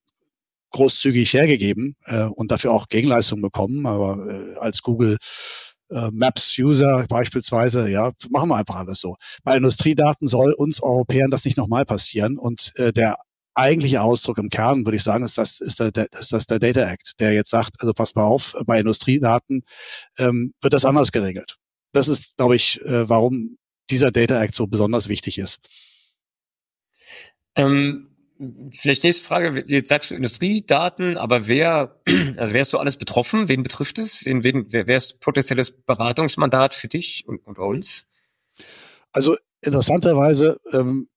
[0.71, 3.86] großzügig hergegeben äh, und dafür auch Gegenleistung bekommen.
[3.86, 5.17] Aber äh, als Google
[5.89, 9.15] äh, Maps-User beispielsweise, ja, machen wir einfach alles so.
[9.43, 13.17] Bei Industriedaten soll uns Europäern das nicht nochmal passieren und äh, der
[13.60, 16.82] eigentliche Ausdruck im Kern, würde ich sagen, ist das, ist, der, ist das der Data
[16.82, 19.63] Act, der jetzt sagt, also pass mal auf, bei Industriedaten
[20.17, 21.58] ähm, wird das anders geregelt.
[21.91, 23.58] Das ist, glaube ich, äh, warum
[23.89, 25.60] dieser Data Act so besonders wichtig ist.
[27.56, 28.10] Ähm,
[28.72, 29.65] vielleicht nächste Frage.
[29.67, 32.00] Jetzt sagst du Industriedaten, aber wer,
[32.38, 33.50] also wer ist so alles betroffen?
[33.50, 34.26] Wen betrifft es?
[34.26, 38.08] Wen, wen, wer, wer ist potenzielles Beratungsmandat für dich und, und uns?
[39.12, 41.10] Also interessanterweise ähm,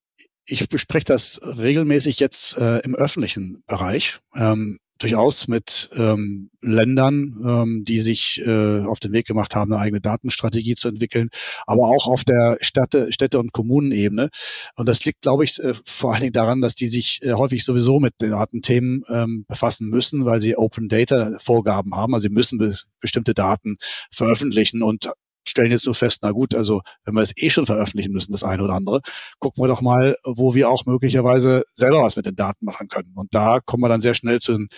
[0.52, 4.20] ich bespreche das regelmäßig jetzt äh, im öffentlichen Bereich.
[4.36, 9.82] Ähm, durchaus mit ähm, Ländern, ähm, die sich äh, auf den Weg gemacht haben, eine
[9.82, 11.30] eigene Datenstrategie zu entwickeln,
[11.66, 14.28] aber auch auf der Städte, Städte- und Kommunenebene.
[14.76, 17.64] Und das liegt, glaube ich, äh, vor allen Dingen daran, dass die sich äh, häufig
[17.64, 22.14] sowieso mit den Datenthemen ähm, befassen müssen, weil sie Open Data Vorgaben haben.
[22.14, 23.78] Also sie müssen be bestimmte Daten
[24.12, 25.10] veröffentlichen und
[25.44, 28.44] stellen jetzt nur fest, na gut, also wenn wir es eh schon veröffentlichen müssen, das
[28.44, 29.00] eine oder andere,
[29.38, 33.12] gucken wir doch mal, wo wir auch möglicherweise selber was mit den Daten machen können.
[33.14, 34.68] Und da kommen wir dann sehr schnell zu den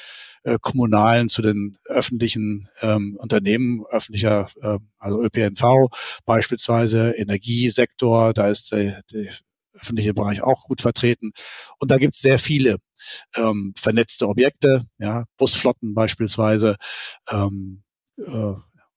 [0.45, 5.89] äh, kommunalen, zu den öffentlichen ähm, Unternehmen, öffentlicher, äh, also ÖPNV
[6.25, 9.33] beispielsweise, Energiesektor, da ist der, der
[9.75, 11.33] öffentliche Bereich auch gut vertreten.
[11.79, 12.77] Und da gibt es sehr viele
[13.37, 16.77] ähm, vernetzte Objekte, ja, Busflotten beispielsweise,
[17.31, 17.83] ähm,
[18.19, 18.53] äh,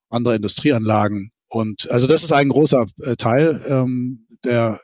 [0.10, 4.82] andere Industrieanlagen, und also das ist ein großer äh, Teil ähm, der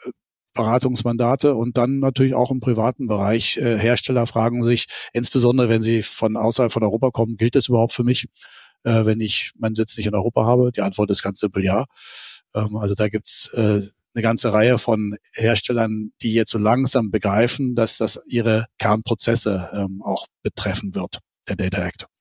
[0.54, 3.58] Beratungsmandate und dann natürlich auch im privaten Bereich.
[3.58, 7.93] Äh, Hersteller fragen sich, insbesondere wenn sie von außerhalb von Europa kommen, gilt das überhaupt
[7.93, 8.28] für mich,
[8.84, 10.71] äh, wenn ich meinen Sitz nicht in Europa habe?
[10.71, 11.86] Die Antwort ist ganz simpel ja.
[12.54, 13.82] Ähm, also da gibt's äh,
[14.15, 20.02] eine ganze Reihe von Herstellern, die jetzt so langsam begreifen, dass das ihre Kernprozesse ähm,
[20.04, 22.12] auch betreffen wird, der Data Act.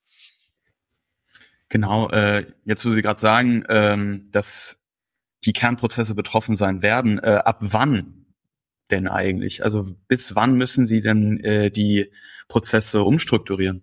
[1.72, 4.76] Genau, äh, jetzt wo Sie gerade sagen, ähm, dass
[5.46, 8.26] die Kernprozesse betroffen sein werden, äh, ab wann
[8.90, 9.64] denn eigentlich?
[9.64, 12.12] Also bis wann müssen Sie denn äh, die
[12.48, 13.82] Prozesse umstrukturieren?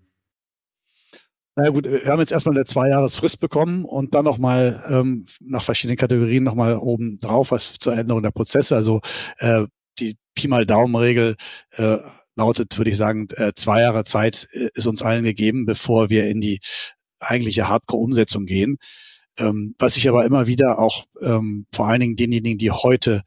[1.55, 5.97] Na gut, wir haben jetzt erstmal eine Zweijahresfrist bekommen und dann nochmal ähm, nach verschiedenen
[5.97, 8.75] Kategorien nochmal oben drauf was zur Änderung der Prozesse.
[8.75, 9.01] Also
[9.39, 9.65] äh,
[9.97, 11.37] die Pi mal Daumen-Regel
[11.71, 11.97] äh,
[12.35, 16.27] lautet, würde ich sagen, äh, zwei Jahre Zeit äh, ist uns allen gegeben, bevor wir
[16.27, 16.59] in die
[17.19, 18.77] eigentliche Hardcore-Umsetzung gehen.
[19.37, 23.21] Ähm, was ich aber immer wieder auch ähm, vor allen Dingen denjenigen, die heute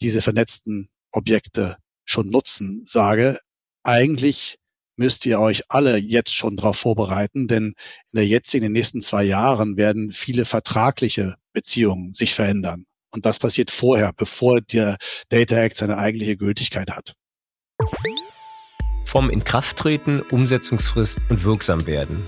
[0.00, 3.38] diese vernetzten Objekte schon nutzen, sage,
[3.82, 4.56] eigentlich
[4.96, 7.74] müsst ihr euch alle jetzt schon darauf vorbereiten, denn
[8.12, 12.86] in der jetzigen, in den nächsten zwei Jahren werden viele vertragliche Beziehungen sich verändern.
[13.10, 14.96] Und das passiert vorher, bevor der
[15.28, 17.14] Data Act seine eigentliche Gültigkeit hat.
[19.04, 22.26] Vom Inkrafttreten, Umsetzungsfrist und Wirksamwerden.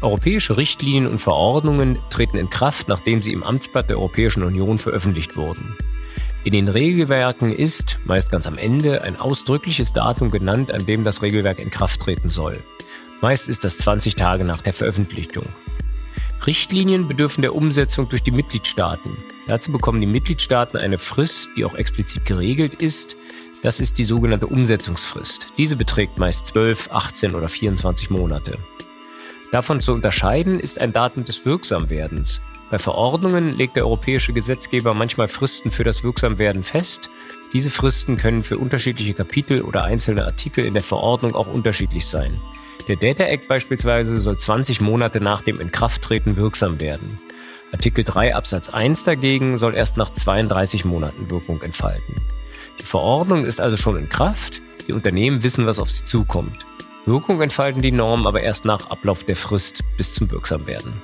[0.00, 5.36] Europäische Richtlinien und Verordnungen treten in Kraft, nachdem sie im Amtsblatt der Europäischen Union veröffentlicht
[5.36, 5.76] wurden.
[6.44, 11.22] In den Regelwerken ist, meist ganz am Ende, ein ausdrückliches Datum genannt, an dem das
[11.22, 12.54] Regelwerk in Kraft treten soll.
[13.22, 15.44] Meist ist das 20 Tage nach der Veröffentlichung.
[16.46, 19.10] Richtlinien bedürfen der Umsetzung durch die Mitgliedstaaten.
[19.46, 23.16] Dazu bekommen die Mitgliedstaaten eine Frist, die auch explizit geregelt ist.
[23.62, 25.52] Das ist die sogenannte Umsetzungsfrist.
[25.56, 28.52] Diese beträgt meist 12, 18 oder 24 Monate.
[29.52, 32.42] Davon zu unterscheiden ist ein Datum des Wirksamwerdens.
[32.70, 37.10] Bei Verordnungen legt der europäische Gesetzgeber manchmal Fristen für das Wirksamwerden fest.
[37.52, 42.40] Diese Fristen können für unterschiedliche Kapitel oder einzelne Artikel in der Verordnung auch unterschiedlich sein.
[42.88, 47.08] Der Data Act beispielsweise soll 20 Monate nach dem Inkrafttreten wirksam werden.
[47.72, 52.16] Artikel 3 Absatz 1 dagegen soll erst nach 32 Monaten Wirkung entfalten.
[52.80, 56.66] Die Verordnung ist also schon in Kraft, die Unternehmen wissen, was auf sie zukommt.
[57.06, 61.02] Wirkung entfalten die Normen aber erst nach Ablauf der Frist bis zum Wirksamwerden.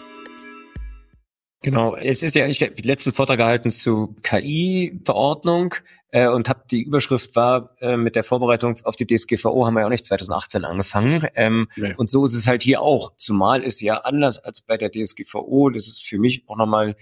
[1.62, 5.74] Genau, es ist ja, ich habe den letzten Vortrag gehalten zu KI-Verordnung
[6.10, 9.80] äh, und habe die Überschrift war äh, mit der Vorbereitung auf die DSGVO haben wir
[9.80, 11.26] ja auch nicht 2018 angefangen.
[11.34, 11.94] Ähm, nee.
[11.98, 13.12] Und so ist es halt hier auch.
[13.18, 15.68] Zumal ist ja anders als bei der DSGVO.
[15.68, 16.96] Das ist für mich auch nochmal,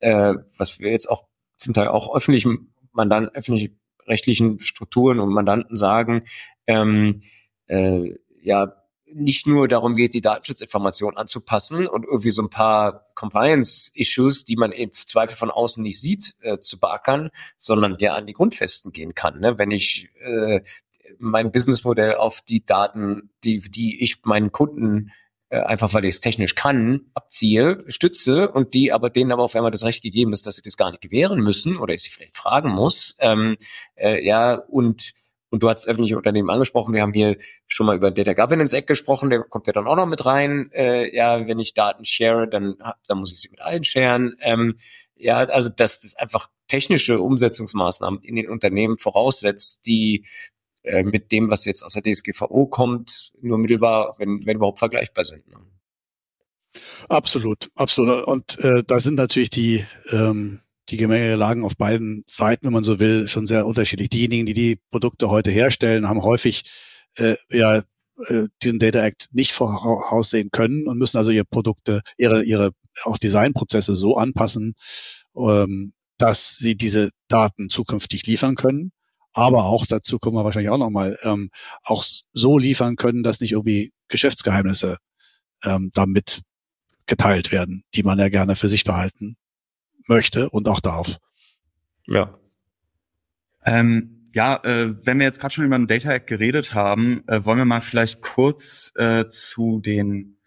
[0.00, 1.26] äh, was wir jetzt auch
[1.58, 3.72] zum Teil auch öffentlichen Mandanten, öffentlich
[4.06, 6.22] rechtlichen Strukturen und Mandanten sagen,
[6.66, 7.20] ähm,
[7.66, 8.14] äh,
[8.48, 8.74] ja
[9.10, 14.72] nicht nur darum geht, die Datenschutzinformation anzupassen und irgendwie so ein paar Compliance-Issues, die man
[14.72, 19.14] im Zweifel von außen nicht sieht, äh, zu beackern, sondern der an die Grundfesten gehen
[19.14, 19.40] kann.
[19.40, 19.58] Ne?
[19.58, 20.60] Wenn ich äh,
[21.18, 25.10] mein Businessmodell auf die Daten, die, die ich meinen Kunden
[25.50, 29.56] äh, einfach weil ich es technisch kann, abziehe, stütze und die aber denen aber auf
[29.56, 32.10] einmal das Recht gegeben ist, dass sie das gar nicht gewähren müssen oder ich sie
[32.10, 33.16] vielleicht fragen muss.
[33.18, 33.56] Ähm,
[33.96, 35.14] äh, ja, und
[35.50, 36.94] und du hast öffentliche Unternehmen angesprochen.
[36.94, 39.30] Wir haben hier schon mal über Data Governance Act gesprochen.
[39.30, 40.70] Der kommt ja dann auch noch mit rein.
[40.72, 44.36] Äh, ja, wenn ich Daten share, dann, dann muss ich sie mit allen sharen.
[44.40, 44.76] Ähm,
[45.16, 50.26] ja, also dass das einfach technische Umsetzungsmaßnahmen in den Unternehmen voraussetzt, die
[50.82, 55.24] äh, mit dem, was jetzt aus der DSGVO kommt, nur mittelbar, wenn, wenn überhaupt vergleichbar
[55.24, 55.48] sind.
[55.48, 55.56] Ne?
[57.08, 58.24] Absolut, absolut.
[58.24, 62.98] Und äh, da sind natürlich die ähm, die Gemengelagen auf beiden Seiten, wenn man so
[62.98, 64.10] will, schon sehr unterschiedlich.
[64.10, 66.64] Diejenigen, die die Produkte heute herstellen, haben häufig
[67.16, 67.82] äh, ja
[68.26, 72.70] äh, diesen Data Act nicht voraussehen können und müssen also ihre Produkte, ihre ihre
[73.04, 74.74] auch Designprozesse so anpassen,
[75.36, 78.92] ähm, dass sie diese Daten zukünftig liefern können.
[79.32, 81.50] Aber auch dazu kommen wir wahrscheinlich auch nochmal, ähm,
[81.84, 84.96] auch so liefern können, dass nicht irgendwie Geschäftsgeheimnisse
[85.64, 86.42] ähm, damit
[87.06, 89.36] geteilt werden, die man ja gerne für sich behalten
[90.08, 91.18] möchte und auch darf.
[92.06, 92.38] Ja.
[93.64, 97.44] Ähm, ja, äh, wenn wir jetzt gerade schon über den Data Act geredet haben, äh,
[97.44, 100.38] wollen wir mal vielleicht kurz äh, zu den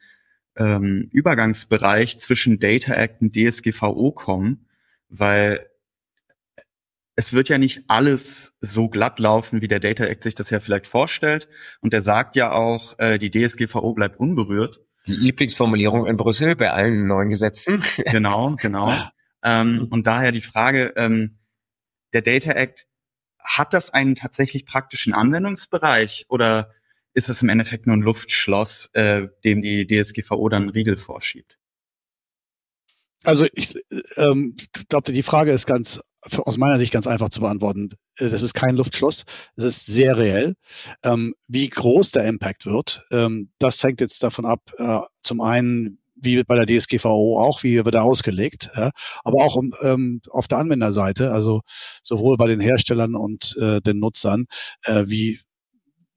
[0.58, 4.67] ähm, Übergangsbereich zwischen Data Act und DSGVO kommen,
[5.10, 5.67] weil
[7.15, 10.60] es wird ja nicht alles so glatt laufen, wie der Data Act sich das ja
[10.60, 11.50] vielleicht vorstellt.
[11.82, 14.80] Und er sagt ja auch, äh, die DSGVO bleibt unberührt.
[15.08, 17.84] Die Lieblingsformulierung in Brüssel bei allen neuen Gesetzen.
[18.06, 18.93] genau, genau.
[19.43, 19.86] Ähm, mhm.
[19.86, 21.39] und daher die Frage, ähm,
[22.13, 22.88] der Data Act,
[23.39, 26.71] hat das einen tatsächlich praktischen Anwendungsbereich oder
[27.13, 31.58] ist es im Endeffekt nur ein Luftschloss, äh, dem die DSGVO dann Riegel vorschiebt?
[33.23, 33.75] Also ich
[34.17, 34.56] ähm,
[34.89, 37.89] glaube, die Frage ist ganz aus meiner Sicht ganz einfach zu beantworten.
[38.17, 39.25] Äh, das ist kein Luftschloss,
[39.56, 40.56] es ist sehr reell.
[41.04, 45.99] Ähm, wie groß der Impact wird, ähm, das hängt jetzt davon ab, äh, zum einen,
[46.21, 48.91] wie bei der DSGVO auch, wie wird er ausgelegt, ja,
[49.23, 51.62] aber auch ähm, auf der Anwenderseite, also
[52.03, 54.45] sowohl bei den Herstellern und äh, den Nutzern,
[54.86, 55.39] äh, wie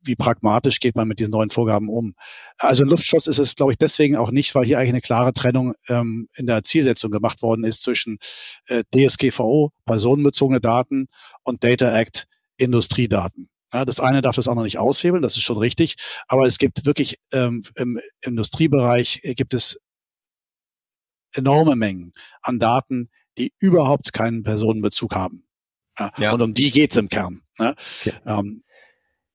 [0.04, 2.14] wie pragmatisch geht man mit diesen neuen Vorgaben um.
[2.58, 5.74] Also Luftschloss ist es, glaube ich, deswegen auch nicht, weil hier eigentlich eine klare Trennung
[5.88, 8.18] ähm, in der Zielsetzung gemacht worden ist zwischen
[8.68, 11.06] äh, DSGVO, personenbezogene Daten
[11.42, 13.48] und Data Act, Industriedaten.
[13.72, 15.96] Ja, das eine darf das noch nicht aushebeln, das ist schon richtig.
[16.28, 19.80] Aber es gibt wirklich ähm, im Industriebereich gibt es
[21.34, 25.46] enorme Mengen an Daten, die überhaupt keinen Personenbezug haben.
[26.18, 26.32] Ja.
[26.32, 27.42] Und um die geht's im Kern.
[27.58, 27.74] Ne?
[28.00, 28.14] Okay.
[28.26, 28.64] Ähm,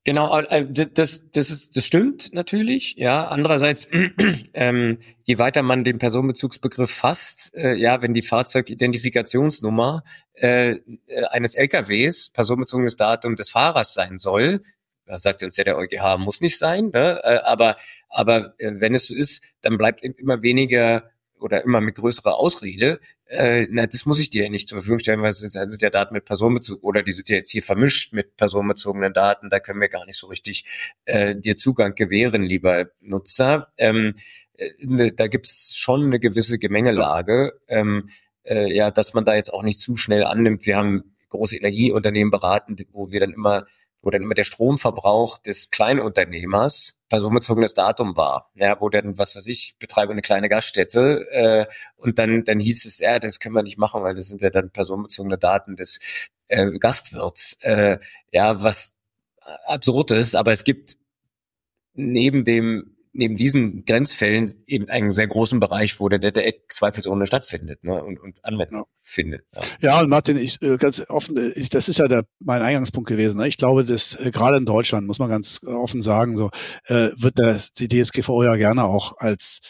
[0.05, 2.95] Genau, äh, das, das, ist, das stimmt natürlich.
[2.95, 3.89] Ja, andererseits,
[4.53, 10.71] ähm, je weiter man den Personenbezugsbegriff fasst, äh, ja, wenn die Fahrzeugidentifikationsnummer äh,
[11.05, 14.63] äh eines LKWs personenbezogenes Datum des Fahrers sein soll,
[15.05, 17.19] da sagt uns ja der EuGH, muss nicht sein, ne?
[17.23, 17.75] Äh, aber
[18.07, 21.09] aber äh, wenn es so ist, dann bleibt immer weniger
[21.39, 24.99] oder immer mit größerer Ausrede, äh, na, das muss ich dir ja nicht zur Verfügung
[24.99, 27.63] stellen, weil es sind, sind ja Daten mit Personenbezug oder die sind ja jetzt hier
[27.63, 30.65] vermischt mit personenbezogenen Daten, da können wir gar nicht so richtig
[31.05, 33.71] äh, dir Zugang gewähren, lieber Nutzer.
[33.77, 34.15] Ähm,
[34.57, 38.09] äh, ne, da gibt's schon eine gewisse Gemengelage, ähm,
[38.43, 40.65] äh, ja, dass man da jetzt auch nicht zu schnell annimmt.
[40.65, 43.65] Wir haben große Energieunternehmen beraten, wo wir dann immer
[44.09, 49.75] dann immer der Stromverbrauch des Kleinunternehmers personenbezogenes Datum war, ja, wo dann, was weiß ich,
[49.79, 51.65] betreibe eine kleine Gaststätte äh,
[51.97, 54.49] und dann, dann hieß es, ja, das können wir nicht machen, weil das sind ja
[54.49, 57.99] dann personenbezogene Daten des äh, Gastwirts, äh,
[58.31, 58.95] ja, was
[59.65, 60.97] absurd ist, aber es gibt
[61.93, 67.25] neben dem neben diesen Grenzfällen eben einen sehr großen Bereich, wo der Data Act zweifelsohne
[67.25, 68.85] stattfindet ne, und, und Anwendung ja.
[69.03, 69.43] findet.
[69.53, 69.61] Ja.
[69.81, 73.09] ja, und Martin, ich äh, ganz offen, äh, ich, das ist ja der, mein Eingangspunkt
[73.09, 73.37] gewesen.
[73.37, 73.47] Ne?
[73.47, 76.49] Ich glaube, dass äh, gerade in Deutschland, muss man ganz offen sagen, so
[76.87, 79.61] äh, wird der, die DSGVO ja gerne auch als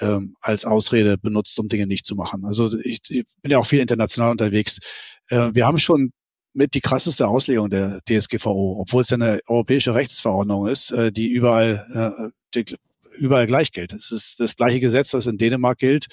[0.00, 2.44] ähm, als Ausrede benutzt, um Dinge nicht zu machen.
[2.44, 4.80] Also ich, ich bin ja auch viel international unterwegs.
[5.28, 6.10] Äh, wir haben schon
[6.54, 11.28] mit die krasseste Auslegung der DSGVO, obwohl es ja eine europäische Rechtsverordnung ist, äh, die
[11.28, 12.62] überall, äh,
[13.16, 13.92] überall gleich gilt.
[13.92, 16.06] Es ist das gleiche Gesetz, das in Dänemark gilt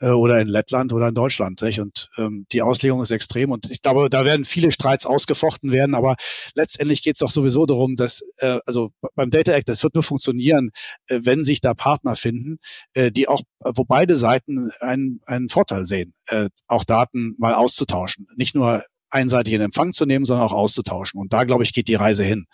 [0.00, 1.62] äh, oder in Lettland oder in Deutschland.
[1.62, 1.80] Nicht?
[1.80, 3.50] Und ähm, die Auslegung ist extrem.
[3.50, 5.94] Und ich glaube, da werden viele Streits ausgefochten werden.
[5.94, 6.16] Aber
[6.54, 10.04] letztendlich geht es doch sowieso darum, dass äh, also beim Data Act, das wird nur
[10.04, 10.70] funktionieren,
[11.08, 12.58] äh, wenn sich da Partner finden,
[12.94, 18.26] äh, die auch, wo beide Seiten einen, einen Vorteil sehen, äh, auch Daten mal auszutauschen.
[18.36, 18.84] Nicht nur
[19.16, 21.20] einseitig in Empfang zu nehmen, sondern auch auszutauschen.
[21.20, 22.46] Und da, glaube ich, geht die Reise hin.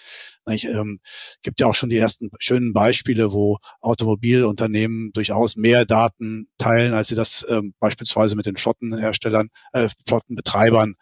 [0.45, 1.01] Es ähm,
[1.43, 7.09] gibt ja auch schon die ersten schönen Beispiele, wo Automobilunternehmen durchaus mehr Daten teilen, als
[7.09, 10.95] sie das ähm, beispielsweise mit den Flottenherstellern, äh, Flottenbetreibern,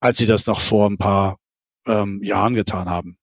[0.00, 1.38] als sie das noch vor ein paar
[1.86, 3.18] ähm, Jahren getan haben.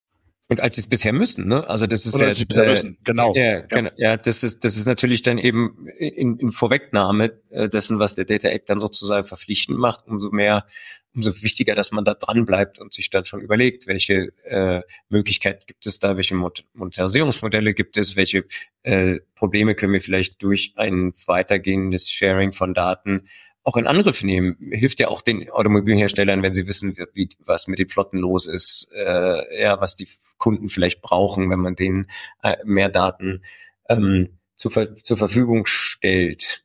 [0.47, 1.67] Und als sie es bisher müssen, ne?
[1.67, 3.33] Also das ist Oder ja, als sie bisher äh, müssen, genau.
[3.33, 7.97] Ja, ja, ja, das ist das ist natürlich dann eben in, in Vorwegnahme äh, dessen,
[7.97, 10.67] was der Data Act dann sozusagen verpflichtend macht, umso mehr,
[11.15, 15.63] umso wichtiger, dass man da dran bleibt und sich dann schon überlegt, welche äh, Möglichkeiten
[15.65, 18.45] gibt es da, welche Monetarisierungsmodelle gibt es, welche
[18.83, 23.27] äh, Probleme können wir vielleicht durch ein weitergehendes Sharing von Daten
[23.63, 24.57] auch in Angriff nehmen.
[24.71, 28.89] Hilft ja auch den Automobilherstellern, wenn sie wissen, wie, was mit den Flotten los ist,
[28.93, 32.09] äh, ja, was die Kunden vielleicht brauchen, wenn man denen
[32.43, 33.41] äh, mehr Daten
[33.89, 36.64] ähm, zur, zur Verfügung stellt.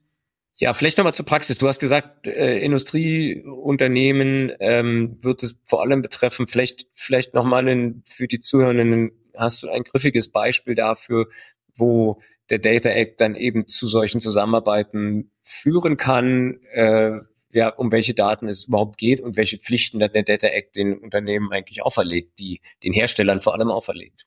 [0.61, 1.57] Ja, vielleicht nochmal zur Praxis.
[1.57, 6.47] Du hast gesagt, äh, Industrieunternehmen ähm, wird es vor allem betreffen.
[6.47, 11.29] Vielleicht, vielleicht nochmal für die Zuhörenden, hast du ein griffiges Beispiel dafür,
[11.75, 12.21] wo
[12.51, 17.13] der Data Act dann eben zu solchen Zusammenarbeiten führen kann, äh,
[17.53, 20.99] ja, um welche Daten es überhaupt geht und welche Pflichten dann der Data Act den
[20.99, 24.27] Unternehmen eigentlich auferlegt, die den Herstellern vor allem auferlegt.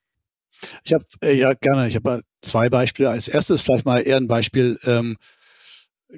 [0.84, 3.12] Ich habe äh, ja gerne, ich habe zwei Beispiele.
[3.12, 5.18] Als erstes vielleicht mal eher ein Beispiel, ähm,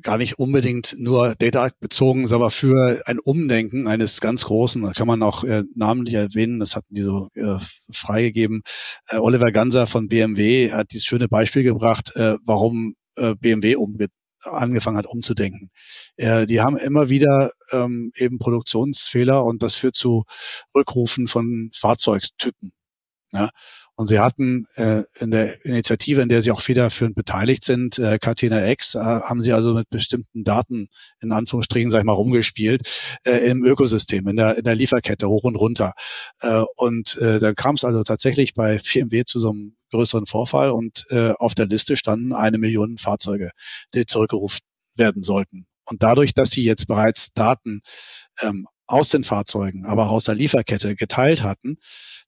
[0.01, 5.07] gar nicht unbedingt nur Data bezogen, aber für ein Umdenken eines ganz großen, das kann
[5.07, 7.57] man auch äh, namentlich erwähnen, das hatten die so äh,
[7.91, 8.63] freigegeben.
[9.07, 14.07] Äh, Oliver Ganser von BMW hat dieses schöne Beispiel gebracht, äh, warum äh, BMW umge
[14.43, 15.71] angefangen hat umzudenken.
[16.17, 20.23] Äh, die haben immer wieder ähm, eben Produktionsfehler und das führt zu
[20.75, 22.71] Rückrufen von Fahrzeugtypen.
[23.31, 23.49] Ja?
[23.97, 28.17] Und sie hatten äh, in der Initiative, in der sie auch federführend beteiligt sind, äh,
[28.19, 30.89] Catena X, äh, haben sie also mit bestimmten Daten
[31.21, 35.43] in Anführungsstrichen, sag ich mal, rumgespielt äh, im Ökosystem, in der, in der Lieferkette hoch
[35.43, 35.93] und runter.
[36.41, 40.71] Äh, und äh, da kam es also tatsächlich bei BMW zu so einem größeren Vorfall
[40.71, 43.51] und äh, auf der Liste standen eine Million Fahrzeuge,
[43.93, 44.59] die zurückgerufen
[44.97, 45.67] werden sollten.
[45.85, 47.81] Und dadurch, dass sie jetzt bereits Daten
[48.41, 51.77] ähm, aus den Fahrzeugen, aber auch aus der Lieferkette geteilt hatten,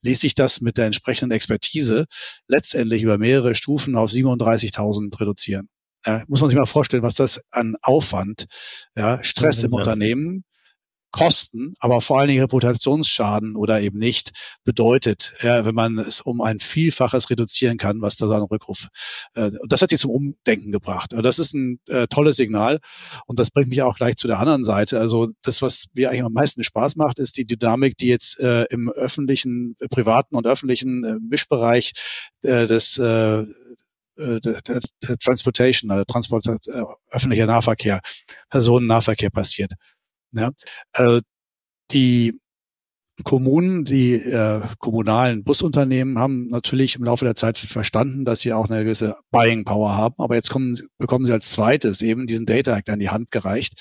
[0.02, 2.06] ließ sich das mit der entsprechenden Expertise
[2.46, 5.68] letztendlich über mehrere Stufen auf 37.000 reduzieren.
[6.06, 8.46] Ja, muss man sich mal vorstellen, was das an Aufwand,
[8.96, 10.44] ja, Stress im Unternehmen,
[11.10, 14.32] Kosten, aber vor allen Dingen Reputationsschaden oder eben nicht
[14.64, 18.88] bedeutet, ja, wenn man es um ein Vielfaches reduzieren kann, was da so ein Rückruf.
[19.34, 21.12] Äh, das hat sie zum Umdenken gebracht.
[21.12, 22.78] Also das ist ein äh, tolles Signal
[23.26, 25.00] und das bringt mich auch gleich zu der anderen Seite.
[25.00, 28.64] Also das, was mir eigentlich am meisten Spaß macht, ist die Dynamik, die jetzt äh,
[28.64, 31.92] im öffentlichen, äh, privaten und öffentlichen äh, Mischbereich
[32.42, 33.44] äh, des äh,
[34.18, 38.00] der, der, der Transportation, also Transport, äh, öffentlicher Nahverkehr,
[38.50, 39.72] Personennahverkehr passiert.
[40.32, 40.50] Ja?
[40.92, 41.20] Also
[41.90, 42.38] die
[43.24, 48.70] Kommunen, die äh, kommunalen Busunternehmen haben natürlich im Laufe der Zeit verstanden, dass sie auch
[48.70, 50.14] eine gewisse Buying Power haben.
[50.18, 53.74] Aber jetzt kommen, bekommen sie als zweites eben diesen Data Act an die Hand gereicht,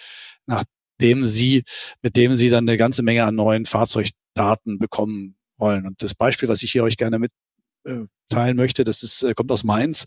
[0.48, 1.64] nachdem sie,
[2.02, 5.86] mit dem sie dann eine ganze Menge an neuen Fahrzeugdaten bekommen wollen.
[5.86, 9.52] Und das Beispiel, was ich hier euch gerne mitteilen äh, möchte, das ist, äh, kommt
[9.52, 10.06] aus Mainz.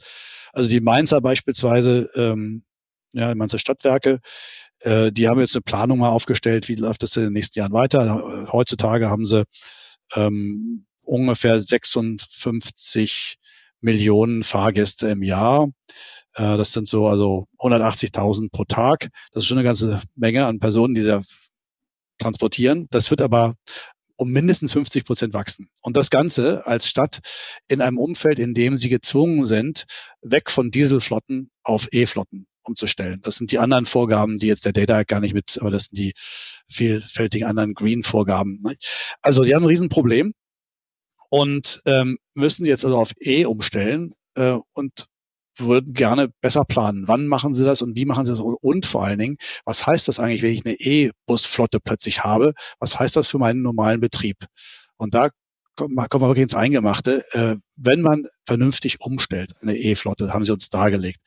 [0.53, 2.64] Also die Mainzer beispielsweise ähm,
[3.12, 4.20] ja, Mainzer Stadtwerke,
[4.80, 7.72] äh, die haben jetzt eine Planung mal aufgestellt, wie läuft das in den nächsten Jahren
[7.72, 8.48] weiter.
[8.52, 9.44] Heutzutage haben sie
[10.14, 13.38] ähm, ungefähr 56
[13.80, 15.68] Millionen Fahrgäste im Jahr.
[16.34, 19.08] Äh, das sind so also 180.000 pro Tag.
[19.32, 21.20] Das ist schon eine ganze Menge an Personen, die sie
[22.18, 22.86] transportieren.
[22.90, 23.54] Das wird aber
[24.16, 25.70] um mindestens 50 Prozent wachsen.
[25.80, 27.20] Und das Ganze als Stadt
[27.68, 29.86] in einem Umfeld, in dem sie gezwungen sind,
[30.20, 33.20] weg von Dieselflotten auf E-Flotten umzustellen.
[33.22, 35.98] Das sind die anderen Vorgaben, die jetzt der Data gar nicht mit, aber das sind
[35.98, 36.12] die
[36.68, 38.61] vielfältigen anderen Green-Vorgaben.
[38.62, 38.76] Ne?
[39.22, 40.32] Also die haben ein Riesenproblem
[41.30, 45.06] und ähm, müssen jetzt also auf E umstellen äh, und
[45.58, 47.06] würden gerne besser planen.
[47.08, 48.40] Wann machen sie das und wie machen sie das?
[48.40, 52.54] Und vor allen Dingen, was heißt das eigentlich, wenn ich eine E-Busflotte plötzlich habe?
[52.78, 54.36] Was heißt das für meinen normalen Betrieb?
[54.96, 55.30] Und da
[55.76, 57.24] kommen wir wirklich ins Eingemachte.
[57.32, 61.20] Äh, wenn man vernünftig umstellt, eine E-Flotte, haben sie uns dargelegt,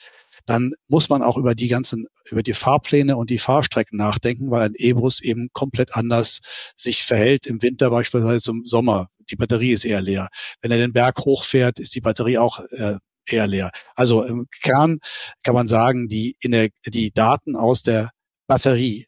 [0.46, 4.62] dann muss man auch über die ganzen, über die Fahrpläne und die Fahrstrecken nachdenken, weil
[4.64, 6.40] ein E-Bus eben komplett anders
[6.76, 9.08] sich verhält im Winter beispielsweise zum Sommer.
[9.30, 10.28] Die Batterie ist eher leer.
[10.62, 13.72] Wenn er den Berg hochfährt, ist die Batterie auch äh, eher leer.
[13.96, 15.00] Also im Kern
[15.44, 18.12] kann man sagen, die, die Daten aus der
[18.48, 19.06] Batterie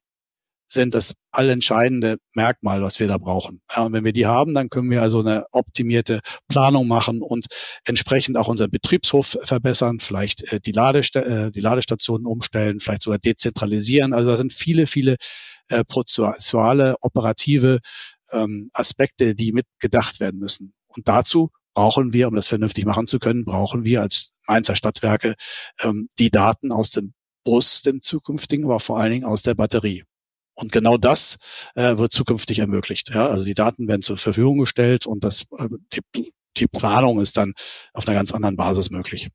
[0.67, 3.61] sind das allentscheidende Merkmal, was wir da brauchen.
[3.75, 7.47] Ja, und wenn wir die haben, dann können wir also eine optimierte Planung machen und
[7.86, 13.19] entsprechend auch unseren Betriebshof verbessern, vielleicht äh, die, Ladest äh, die Ladestationen umstellen, vielleicht sogar
[13.19, 14.13] dezentralisieren.
[14.13, 15.17] Also da sind viele, viele
[15.69, 17.79] äh, prozessuale, operative
[18.31, 20.73] ähm, Aspekte, die mitgedacht werden müssen.
[20.88, 25.36] Und dazu brauchen wir, um das vernünftig machen zu können, brauchen wir als Mainzer Stadtwerke
[25.81, 27.13] ähm, die Daten aus dem
[27.43, 30.03] Bus, dem zukünftigen, aber vor allen Dingen aus der Batterie.
[30.56, 31.38] Und genau das
[31.76, 33.14] äh, wird zukünftig ermöglicht.
[33.14, 33.28] Ja?
[33.28, 37.53] Also die Daten werden zur Verfügung gestellt und das, äh, die, die Planung ist dann
[37.93, 39.30] auf einer ganz anderen Basis möglich.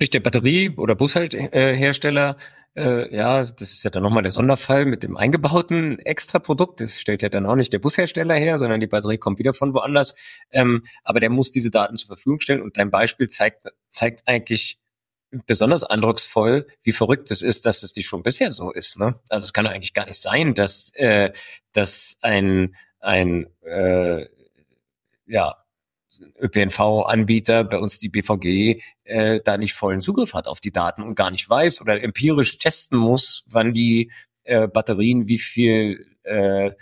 [0.00, 2.36] Der Batterie- oder Bushalthersteller,
[2.76, 6.80] äh, ja, das ist ja dann nochmal der Sonderfall mit dem eingebauten Extraprodukt.
[6.80, 9.72] Das stellt ja dann auch nicht der Bushersteller her, sondern die Batterie kommt wieder von
[9.72, 10.16] woanders.
[10.50, 14.78] Ähm, aber der muss diese Daten zur Verfügung stellen und dein Beispiel zeigt, zeigt eigentlich
[15.46, 18.98] besonders eindrucksvoll, wie verrückt es ist, dass es die schon bisher so ist.
[18.98, 19.18] Ne?
[19.28, 21.32] Also es kann eigentlich gar nicht sein, dass, äh,
[21.72, 24.26] dass ein, ein äh,
[25.26, 25.56] ja,
[26.40, 31.14] ÖPNV-Anbieter, bei uns die BVG, äh, da nicht vollen Zugriff hat auf die Daten und
[31.14, 34.10] gar nicht weiß oder empirisch testen muss, wann die
[34.44, 36.72] äh, Batterien wie viel äh,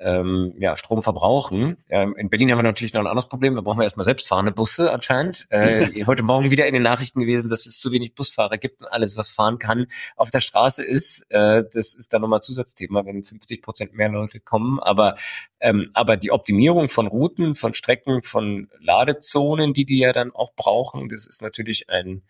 [0.00, 1.76] ähm, ja, Strom verbrauchen.
[1.88, 3.54] Ähm, in Berlin haben wir natürlich noch ein anderes Problem.
[3.54, 5.46] Da brauchen wir erstmal selbstfahrende Busse anscheinend.
[5.50, 8.86] Äh, heute Morgen wieder in den Nachrichten gewesen, dass es zu wenig Busfahrer gibt und
[8.86, 9.86] alles, was fahren kann,
[10.16, 11.26] auf der Straße ist.
[11.30, 14.80] Äh, das ist dann nochmal Zusatzthema, wenn 50 Prozent mehr Leute kommen.
[14.80, 15.14] Aber,
[15.60, 20.54] ähm, aber die Optimierung von Routen, von Strecken, von Ladezonen, die die ja dann auch
[20.54, 22.22] brauchen, das ist natürlich ein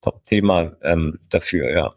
[0.00, 1.94] Top-Thema ähm, dafür, ja.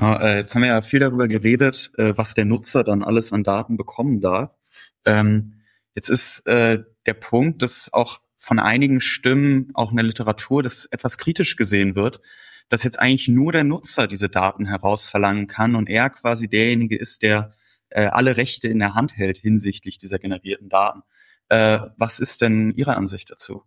[0.00, 3.44] Äh, jetzt haben wir ja viel darüber geredet, äh, was der Nutzer dann alles an
[3.44, 4.50] Daten bekommen darf.
[5.04, 5.60] Ähm,
[5.94, 10.86] jetzt ist äh, der Punkt, dass auch von einigen Stimmen, auch in der Literatur, das
[10.86, 12.20] etwas kritisch gesehen wird,
[12.68, 17.22] dass jetzt eigentlich nur der Nutzer diese Daten herausverlangen kann und er quasi derjenige ist,
[17.22, 17.52] der
[17.90, 21.02] alle Rechte in der Hand hält hinsichtlich dieser generierten Daten.
[21.48, 23.64] Was ist denn Ihre Ansicht dazu?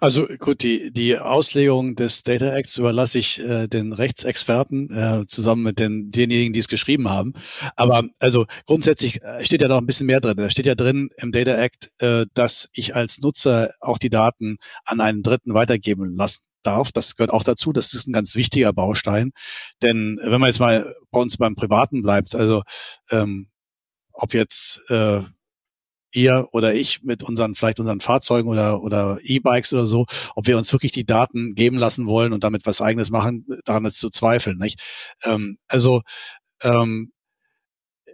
[0.00, 5.62] Also gut, die, die Auslegung des Data Acts überlasse ich äh, den Rechtsexperten äh, zusammen
[5.62, 7.34] mit den, denjenigen, die es geschrieben haben.
[7.76, 10.36] Aber also grundsätzlich äh, steht ja noch ein bisschen mehr drin.
[10.36, 14.58] Da steht ja drin im Data Act, äh, dass ich als Nutzer auch die Daten
[14.84, 16.92] an einen Dritten weitergeben lassen darf.
[16.92, 17.72] Das gehört auch dazu.
[17.72, 19.30] Das ist ein ganz wichtiger Baustein.
[19.82, 22.62] Denn wenn man jetzt mal bei uns beim Privaten bleibt, also
[23.10, 23.48] ähm,
[24.12, 25.22] ob jetzt äh,
[26.12, 30.56] ihr oder ich mit unseren, vielleicht unseren Fahrzeugen oder, oder E-Bikes oder so, ob wir
[30.58, 34.10] uns wirklich die Daten geben lassen wollen und damit was eigenes machen, daran ist zu
[34.10, 34.82] zweifeln, nicht?
[35.24, 36.02] Ähm, also,
[36.62, 37.12] ähm,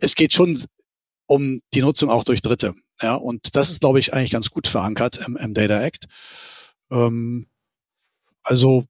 [0.01, 0.63] es geht schon
[1.27, 2.75] um die Nutzung auch durch Dritte.
[3.01, 6.07] Ja, und das ist, glaube ich, eigentlich ganz gut verankert im, im Data Act.
[6.91, 7.49] Ähm,
[8.43, 8.87] also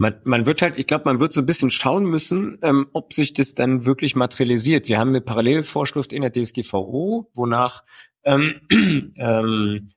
[0.00, 3.12] man, man wird halt, ich glaube, man wird so ein bisschen schauen müssen, ähm, ob
[3.12, 4.88] sich das dann wirklich materialisiert.
[4.88, 7.84] Wir haben eine Parallelvorschrift in der DSGVO, wonach
[8.24, 8.62] ähm,
[9.16, 9.90] ähm,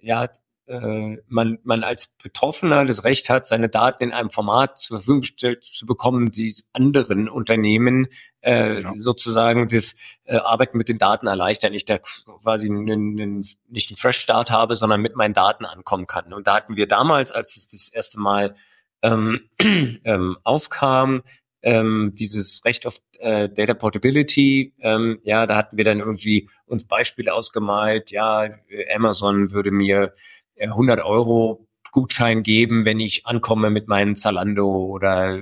[0.00, 0.28] ja,
[0.66, 5.20] äh, man, man als Betroffener das Recht hat, seine Daten in einem Format zur Verfügung
[5.20, 8.08] gestellt zu bekommen, die anderen Unternehmen
[8.40, 8.94] äh, genau.
[8.98, 11.74] sozusagen das äh, Arbeiten mit den Daten erleichtern.
[11.74, 16.08] Ich da quasi einen, einen, nicht einen Fresh Start habe, sondern mit meinen Daten ankommen
[16.08, 16.32] kann.
[16.32, 18.56] Und da hatten wir damals, als es das erste Mal
[19.02, 19.40] ähm,
[20.04, 21.22] ähm, aufkam,
[21.62, 26.86] ähm, dieses Recht auf äh, Data Portability, ähm, ja, da hatten wir dann irgendwie uns
[26.86, 28.48] Beispiele ausgemalt, ja,
[28.94, 30.14] Amazon würde mir
[30.60, 35.40] 100 äh, Euro Gutschein geben, wenn ich ankomme mit meinen Zalando oder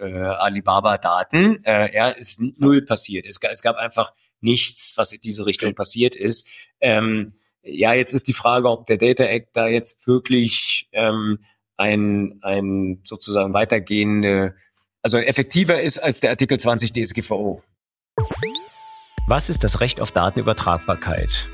[0.00, 1.64] äh, Alibaba-Daten.
[1.64, 3.26] Äh, ja, ist null passiert.
[3.26, 5.76] Es, es, gab einfach nichts, was in diese Richtung okay.
[5.76, 6.48] passiert ist.
[6.80, 11.38] Ähm, ja, jetzt ist die Frage, ob der Data Act da jetzt wirklich ähm,
[11.76, 14.54] ein, ein sozusagen weitergehende,
[15.02, 17.62] also effektiver ist als der Artikel 20 DSGVO.
[19.26, 21.48] Was ist das Recht auf Datenübertragbarkeit?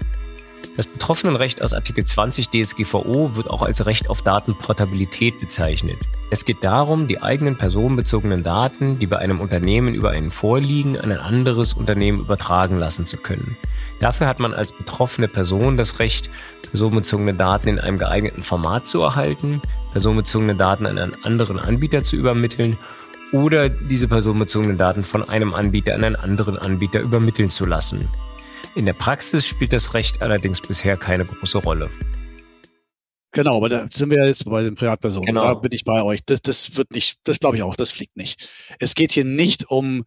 [0.76, 5.98] Das Betroffenenrecht aus Artikel 20 DSGVO wird auch als Recht auf Datenportabilität bezeichnet.
[6.30, 11.10] Es geht darum, die eigenen personenbezogenen Daten, die bei einem Unternehmen über einen vorliegen, an
[11.10, 13.56] ein anderes Unternehmen übertragen lassen zu können.
[14.00, 16.30] Dafür hat man als betroffene Person das Recht,
[16.70, 19.60] personenbezogene Daten in einem geeigneten Format zu erhalten,
[19.92, 22.78] personenbezogene Daten an einen anderen Anbieter zu übermitteln
[23.32, 28.08] oder diese personenbezogenen Daten von einem Anbieter an einen anderen Anbieter übermitteln zu lassen.
[28.74, 31.90] In der Praxis spielt das Recht allerdings bisher keine große Rolle.
[33.32, 35.26] Genau, aber da sind wir ja jetzt bei den Privatpersonen.
[35.26, 35.42] Genau.
[35.42, 36.20] Da bin ich bei euch.
[36.24, 38.48] Das, das wird nicht, das glaube ich auch, das fliegt nicht.
[38.80, 40.04] Es geht hier nicht um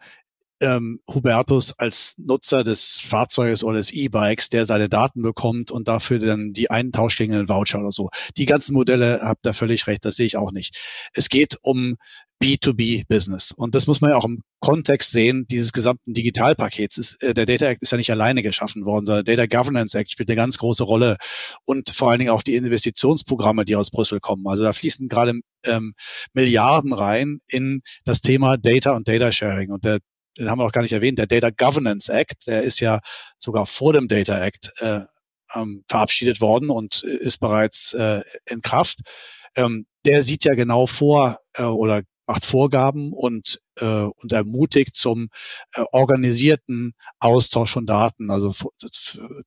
[0.63, 6.19] ähm, Hubertus als Nutzer des Fahrzeuges oder des E-Bikes, der seine Daten bekommt und dafür
[6.19, 8.09] dann die einen Tausch gegen einen Voucher oder so.
[8.37, 10.79] Die ganzen Modelle habt ihr völlig recht, das sehe ich auch nicht.
[11.13, 11.97] Es geht um
[12.41, 13.51] B2B-Business.
[13.51, 16.97] Und das muss man ja auch im Kontext sehen, dieses gesamten Digitalpakets.
[16.97, 19.97] Ist, äh, der Data Act ist ja nicht alleine geschaffen worden, sondern der Data Governance
[19.97, 21.17] Act spielt eine ganz große Rolle
[21.65, 24.45] und vor allen Dingen auch die Investitionsprogramme, die aus Brüssel kommen.
[24.47, 25.93] Also da fließen gerade ähm,
[26.33, 29.71] Milliarden rein in das Thema Data und Data Sharing.
[29.71, 29.99] Und der
[30.37, 32.99] den haben wir auch gar nicht erwähnt, der Data Governance Act, der ist ja
[33.39, 35.01] sogar vor dem Data Act äh,
[35.55, 38.99] ähm, verabschiedet worden und ist bereits äh, in Kraft.
[39.55, 45.29] Ähm, der sieht ja genau vor äh, oder macht Vorgaben und, äh, und ermutigt zum
[45.73, 48.53] äh, organisierten Austausch von Daten, also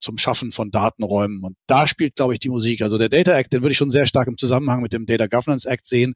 [0.00, 1.42] zum Schaffen von Datenräumen.
[1.42, 2.82] Und da spielt, glaube ich, die Musik.
[2.82, 5.26] Also der Data Act, den würde ich schon sehr stark im Zusammenhang mit dem Data
[5.26, 6.14] Governance Act sehen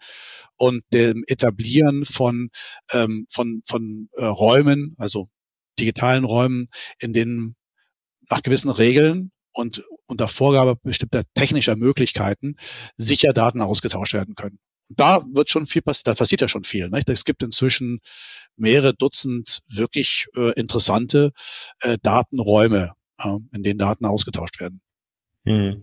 [0.57, 2.51] und dem Etablieren von,
[2.93, 5.29] ähm, von, von äh, Räumen, also
[5.79, 7.55] digitalen Räumen, in denen
[8.29, 12.57] nach gewissen Regeln und unter Vorgabe bestimmter technischer Möglichkeiten
[12.97, 14.59] sicher Daten ausgetauscht werden können
[14.91, 16.89] da wird schon viel passiert, da passiert ja schon viel.
[16.91, 17.09] Nicht?
[17.09, 18.01] Es gibt inzwischen
[18.57, 21.33] mehrere Dutzend wirklich äh, interessante
[21.81, 24.81] äh, Datenräume, äh, in denen Daten ausgetauscht werden.
[25.45, 25.83] Hm.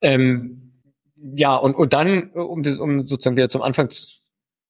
[0.00, 0.72] Ähm,
[1.16, 3.90] ja, und, und dann, um, um sozusagen wieder zum Anfang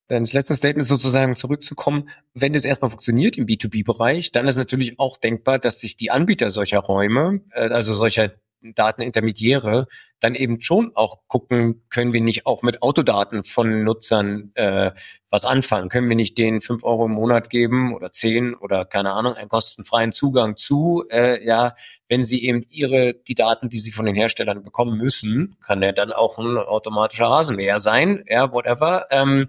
[0.08, 5.18] deines letzten Statements sozusagen zurückzukommen, wenn das erstmal funktioniert im B2B-Bereich, dann ist natürlich auch
[5.18, 9.86] denkbar, dass sich die Anbieter solcher Räume, äh, also solcher Datenintermediäre
[10.20, 14.90] dann eben schon auch gucken, können wir nicht auch mit Autodaten von Nutzern äh,
[15.30, 15.88] was anfangen?
[15.88, 19.48] Können wir nicht denen fünf Euro im Monat geben oder zehn oder keine Ahnung, einen
[19.48, 21.74] kostenfreien Zugang zu, äh, ja,
[22.08, 25.92] wenn sie eben ihre, die Daten, die sie von den Herstellern bekommen müssen, kann der
[25.92, 29.48] dann auch ein automatischer Rasenmäher sein, ja, whatever, ähm,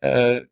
[0.00, 0.42] äh,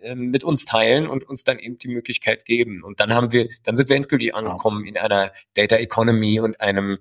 [0.00, 2.84] ähm, mit uns teilen und uns dann eben die Möglichkeit geben.
[2.84, 6.98] Und dann haben wir, dann sind wir endgültig angekommen in einer Data Economy und einem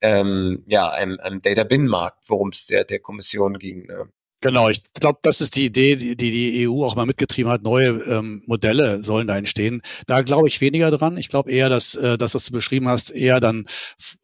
[0.00, 3.86] ähm, ja, einem, einem Data-Binnenmarkt, worum es der, der Kommission ging.
[3.86, 4.08] Ne?
[4.40, 7.62] Genau, ich glaube, das ist die Idee, die die EU auch mal mitgetrieben hat.
[7.62, 9.82] Neue ähm, Modelle sollen da entstehen.
[10.06, 11.16] Da glaube ich weniger dran.
[11.16, 13.66] Ich glaube eher, dass äh, das, was du beschrieben hast, eher dann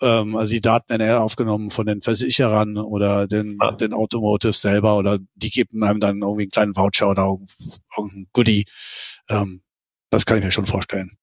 [0.01, 3.73] ähm, also die Daten NR aufgenommen von den Versicherern oder den, ja.
[3.73, 7.37] den Automotive selber oder die geben einem dann irgendwie einen kleinen Voucher oder
[7.97, 8.67] irgendein Goodie.
[9.29, 9.63] Ähm,
[10.11, 11.19] das kann ich mir schon vorstellen.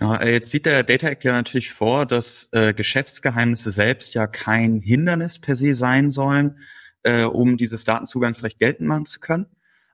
[0.00, 4.26] Ja, äh, jetzt sieht der Data Act ja natürlich vor, dass äh, Geschäftsgeheimnisse selbst ja
[4.26, 6.58] kein Hindernis per se sein sollen,
[7.02, 9.46] äh, um dieses Datenzugangsrecht geltend machen zu können.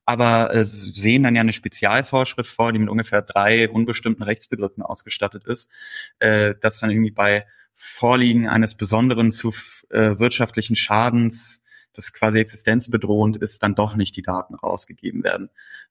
[0.06, 5.44] Aber äh, sehen dann ja eine Spezialvorschrift vor, die mit ungefähr drei unbestimmten Rechtsbegriffen ausgestattet
[5.46, 5.70] ist,
[6.18, 9.52] äh, dass dann irgendwie bei Vorliegen eines besonderen zu
[9.90, 11.62] äh, wirtschaftlichen Schadens,
[11.94, 15.48] das quasi existenzbedrohend ist, dann doch nicht die Daten rausgegeben werden.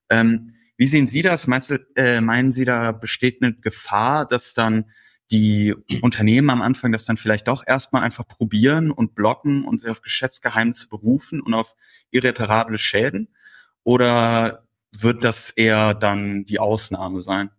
[0.10, 1.48] Ähm, wie sehen Sie das?
[1.48, 4.86] Meinst äh, meinen Sie, da besteht eine Gefahr, dass dann
[5.32, 9.90] die Unternehmen am Anfang das dann vielleicht doch erstmal einfach probieren und blocken und sich
[9.90, 11.76] auf Geschäftsgeheimnisse berufen und auf
[12.12, 13.30] irreparable Schäden?
[13.84, 17.50] Oder wird das eher dann die Ausnahme sein?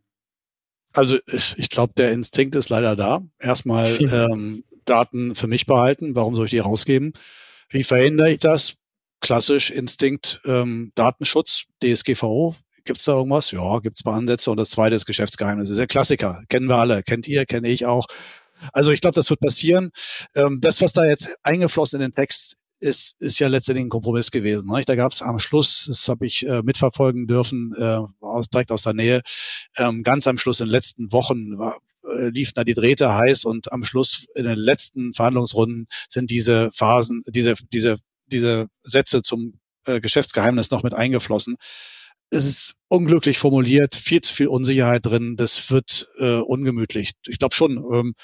[0.92, 3.22] Also ich, ich glaube, der Instinkt ist leider da.
[3.38, 6.14] Erstmal ähm, Daten für mich behalten.
[6.14, 7.12] Warum soll ich die rausgeben?
[7.68, 8.76] Wie verhindere ich das?
[9.20, 12.54] Klassisch Instinkt ähm, Datenschutz, DSGVO,
[12.84, 13.50] Gibt es da irgendwas?
[13.50, 14.50] Ja, gibt es ein paar Ansätze.
[14.50, 15.68] Und das zweite ist Geschäftsgeheimnis.
[15.68, 16.42] Das ist der Klassiker.
[16.48, 17.02] Kennen wir alle.
[17.02, 18.06] Kennt ihr, kenne ich auch.
[18.72, 19.90] Also ich glaube, das wird passieren.
[20.34, 24.30] Ähm, das, was da jetzt eingeflossen in den Text ist, ist ja letztendlich ein Kompromiss
[24.30, 24.70] gewesen.
[24.70, 24.82] Ne?
[24.84, 28.82] Da gab es am Schluss, das habe ich äh, mitverfolgen dürfen, äh, aus, direkt aus
[28.82, 29.22] der Nähe,
[29.76, 33.44] ähm, ganz am Schluss in den letzten Wochen war, äh, liefen da die Drähte heiß
[33.44, 39.58] und am Schluss in den letzten Verhandlungsrunden sind diese Phasen, diese, diese diese Sätze zum
[39.86, 41.56] äh, Geschäftsgeheimnis noch mit eingeflossen.
[42.34, 45.36] Es ist unglücklich formuliert, viel zu viel Unsicherheit drin.
[45.36, 47.12] Das wird äh, ungemütlich.
[47.26, 48.14] Ich glaube schon, ähm,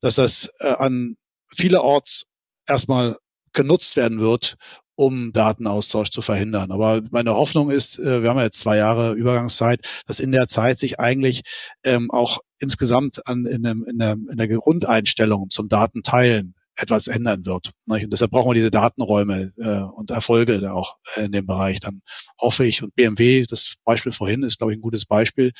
[0.00, 1.16] dass das äh, an
[1.48, 2.26] vielerorts
[2.66, 3.16] erstmal
[3.52, 4.56] genutzt werden wird,
[4.94, 6.70] um Datenaustausch zu verhindern.
[6.70, 10.48] Aber meine Hoffnung ist, äh, wir haben ja jetzt zwei Jahre Übergangszeit, dass in der
[10.48, 11.42] Zeit sich eigentlich
[11.84, 17.44] ähm, auch insgesamt an, in, dem, in, der, in der Grundeinstellung zum Datenteilen etwas ändern
[17.44, 17.72] wird.
[17.86, 21.80] Und deshalb brauchen wir diese Datenräume äh, und Erfolge da auch in dem Bereich.
[21.80, 22.02] Dann
[22.40, 25.52] hoffe ich, und BMW, das Beispiel vorhin ist, glaube ich, ein gutes Beispiel,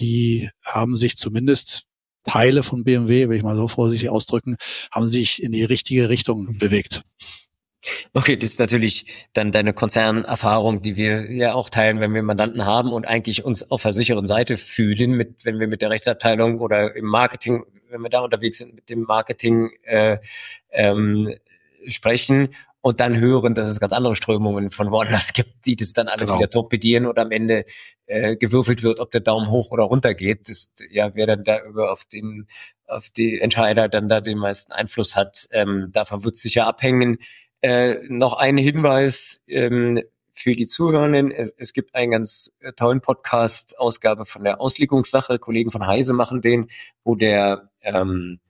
[0.00, 1.84] die haben sich zumindest
[2.24, 4.56] Teile von BMW, will ich mal so vorsichtig ausdrücken,
[4.90, 7.02] haben sich in die richtige Richtung bewegt.
[8.12, 12.64] Okay, das ist natürlich dann deine Konzernerfahrung, die wir ja auch teilen, wenn wir Mandanten
[12.64, 16.60] haben und eigentlich uns auf der sicheren Seite fühlen, mit, wenn wir mit der Rechtsabteilung
[16.60, 20.18] oder im Marketing, wenn wir da unterwegs sind, mit dem Marketing äh,
[20.70, 21.34] ähm,
[21.86, 22.48] sprechen
[22.80, 26.28] und dann hören, dass es ganz andere Strömungen von woanders gibt, die das dann alles
[26.28, 26.40] genau.
[26.40, 27.64] wieder torpedieren und am Ende
[28.06, 30.48] äh, gewürfelt wird, ob der Daumen hoch oder runter geht.
[30.48, 32.48] Das, ja, wer dann da über auf den
[32.86, 37.18] auf die Entscheider dann da den meisten Einfluss hat, ähm, davon wird sicher abhängen,
[37.62, 40.02] äh, noch ein Hinweis ähm,
[40.34, 41.30] für die Zuhörenden.
[41.30, 45.38] Es, es gibt einen ganz äh, tollen Podcast, Ausgabe von der Auslegungssache.
[45.38, 46.68] Kollegen von Heise machen den,
[47.04, 48.40] wo der ähm,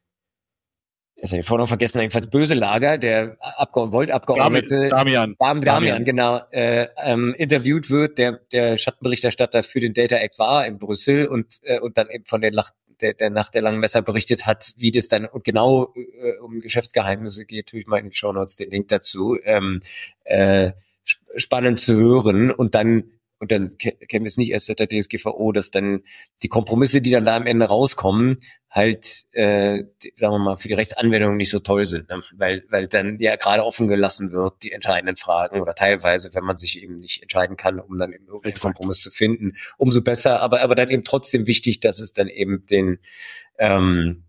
[1.23, 6.05] das habe ich vorhin noch vergessen, jedenfalls böse Lager, der Abgeordnete, Volt-Abgeordnete Damian, Damian, Damian,
[6.05, 11.29] genau, äh, ähm, interviewt wird, der der Schattenberichterstatter für den Data Act war in Brüssel
[11.29, 14.47] und äh, und dann eben von der Nacht der, der Nacht der langen Messer berichtet
[14.47, 18.13] hat, wie das dann und genau äh, um Geschäftsgeheimnisse geht, tue ich mal in den
[18.13, 19.39] Show Notes den Link dazu.
[19.45, 19.81] Ähm,
[20.25, 20.73] äh,
[21.37, 23.05] spannend zu hören und dann
[23.43, 26.05] und dann kennen wir es nicht erst seit der DSGVO, dass dann
[26.45, 28.39] die Kompromisse, die dann da am Ende rauskommen,
[28.71, 29.83] halt, äh,
[30.15, 32.21] sagen wir mal, für die Rechtsanwendung nicht so toll sind, ne?
[32.37, 36.57] weil, weil dann ja gerade offen gelassen wird, die entscheidenden Fragen oder teilweise, wenn man
[36.57, 40.61] sich eben nicht entscheiden kann, um dann eben irgendeinen Kompromiss zu finden, umso besser, aber,
[40.61, 43.01] aber dann eben trotzdem wichtig, dass es dann eben den,
[43.59, 44.23] ähm,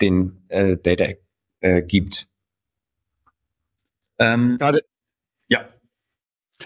[0.00, 1.12] den äh, Data
[1.60, 2.26] äh, gibt.
[4.18, 4.82] Ähm, Gerade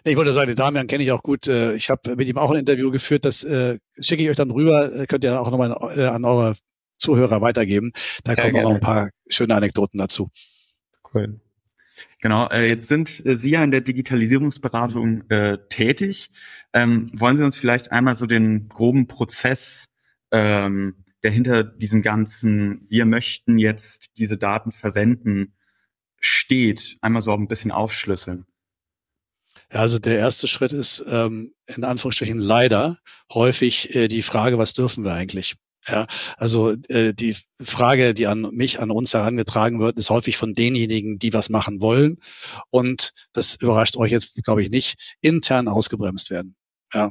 [0.05, 1.49] ich wollte sagen, den Damian kenne ich auch gut.
[1.49, 3.25] Äh, ich habe mit ihm auch ein Interview geführt.
[3.25, 4.93] Das äh, schicke ich euch dann rüber.
[4.93, 6.55] Äh, könnt ihr auch nochmal an eure
[6.99, 7.93] Zuhörer weitergeben.
[8.25, 10.29] Da kommen auch noch ein paar schöne Anekdoten dazu.
[11.13, 11.41] Cool.
[12.21, 16.31] Genau, äh, jetzt sind äh, Sie ja in der Digitalisierungsberatung äh, tätig.
[16.73, 19.89] Ähm, wollen Sie uns vielleicht einmal so den groben Prozess,
[20.31, 25.55] ähm, der hinter diesem ganzen, wir möchten jetzt diese Daten verwenden,
[26.21, 28.47] steht, einmal so ein bisschen aufschlüsseln?
[29.73, 32.99] Ja, also der erste Schritt ist ähm, in Anführungsstrichen leider
[33.33, 35.55] häufig äh, die Frage, was dürfen wir eigentlich?
[35.89, 36.07] Ja,
[36.37, 41.19] also äh, die Frage, die an mich, an uns herangetragen wird, ist häufig von denjenigen,
[41.19, 42.19] die was machen wollen
[42.71, 46.55] und das überrascht euch jetzt, glaube ich, nicht, intern ausgebremst werden.
[46.95, 47.11] Ja,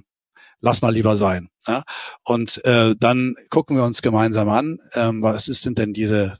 [0.61, 1.49] lass mal lieber sein.
[1.67, 1.83] Ja?
[2.23, 6.37] Und äh, dann gucken wir uns gemeinsam an, ähm, was ist denn denn diese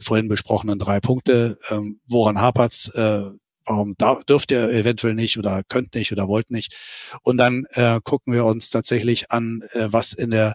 [0.00, 3.30] vorhin besprochenen drei Punkte, ähm, woran hapert's, äh,
[3.68, 6.76] warum da, dürft ihr eventuell nicht oder könnt nicht oder wollt nicht.
[7.22, 10.54] Und dann äh, gucken wir uns tatsächlich an, äh, was in der,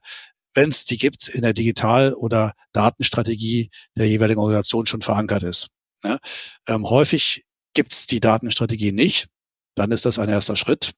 [0.54, 5.68] wenn es die gibt, in der Digital- oder Datenstrategie der jeweiligen Organisation schon verankert ist.
[6.04, 6.18] Ja?
[6.68, 7.44] Ähm, häufig
[7.74, 9.28] gibt es die Datenstrategie nicht.
[9.76, 10.94] Dann ist das ein erster Schritt.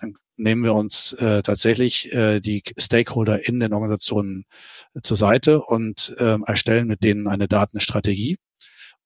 [0.00, 4.44] Dann nehmen wir uns äh, tatsächlich äh, die Stakeholder in den Organisationen
[5.02, 8.36] zur Seite und äh, erstellen mit denen eine Datenstrategie.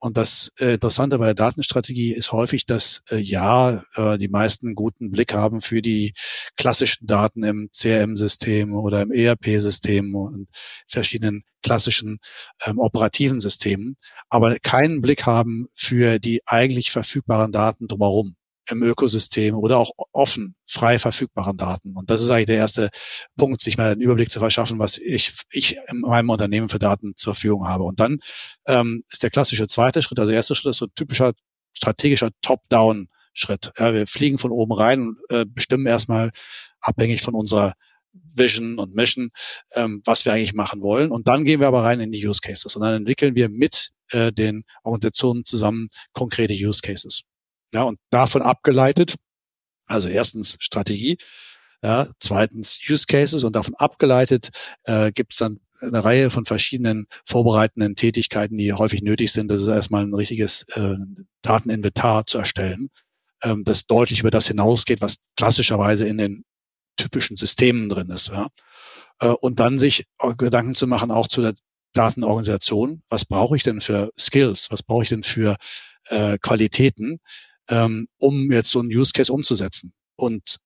[0.01, 4.74] Und das äh, Interessante bei der Datenstrategie ist häufig, dass äh, ja äh, die meisten
[4.74, 6.14] guten Blick haben für die
[6.57, 10.49] klassischen Daten im CRM-System oder im ERP-System und
[10.86, 12.18] verschiedenen klassischen
[12.64, 13.96] ähm, operativen Systemen,
[14.28, 18.36] aber keinen Blick haben für die eigentlich verfügbaren Daten drumherum
[18.71, 21.97] im Ökosystem oder auch offen, frei verfügbaren Daten.
[21.97, 22.91] Und das ist eigentlich der erste
[23.37, 27.14] Punkt, sich mal einen Überblick zu verschaffen, was ich, ich in meinem Unternehmen für Daten
[27.16, 27.85] zur Verfügung habe.
[27.85, 28.19] Und dann
[28.66, 31.33] ähm, ist der klassische zweite Schritt, also der erste Schritt ist so ein typischer
[31.77, 33.73] strategischer Top-Down-Schritt.
[33.79, 36.31] Ja, wir fliegen von oben rein und äh, bestimmen erstmal
[36.81, 37.75] abhängig von unserer
[38.12, 39.31] Vision und Mission,
[39.75, 41.11] ähm, was wir eigentlich machen wollen.
[41.11, 43.91] Und dann gehen wir aber rein in die Use Cases und dann entwickeln wir mit
[44.12, 47.23] äh, den Organisationen zusammen konkrete Use Cases.
[47.73, 49.16] Ja, und davon abgeleitet,
[49.87, 51.19] also erstens Strategie,
[51.83, 54.51] ja, zweitens Use Cases und davon abgeleitet
[54.85, 59.49] äh, gibt es dann eine Reihe von verschiedenen vorbereitenden Tätigkeiten, die häufig nötig sind.
[59.49, 60.97] Das ist erstmal ein richtiges äh,
[61.43, 62.91] Dateninventar zu erstellen,
[63.45, 66.45] ähm, das deutlich über das hinausgeht, was klassischerweise in den
[66.97, 68.29] typischen Systemen drin ist.
[68.29, 68.49] Ja.
[69.21, 70.07] Äh, und dann sich
[70.37, 71.55] Gedanken zu machen auch zu der
[71.93, 73.03] Datenorganisation.
[73.09, 74.71] Was brauche ich denn für Skills?
[74.71, 75.57] Was brauche ich denn für
[76.09, 77.21] äh, Qualitäten?
[77.69, 79.93] Ähm, um jetzt so einen Use Case umzusetzen.
[80.16, 80.59] Und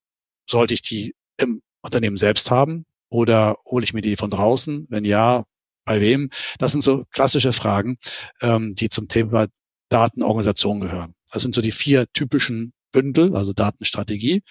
[0.48, 4.86] sollte ich die im Unternehmen selbst haben oder hole ich mir die von draußen?
[4.88, 5.44] Wenn ja,
[5.84, 6.30] bei wem?
[6.58, 7.98] Das sind so klassische Fragen,
[8.40, 9.48] ähm, die zum Thema
[9.88, 11.14] Datenorganisation gehören.
[11.30, 14.42] Das sind so die vier typischen Bündel, also Datenstrategie,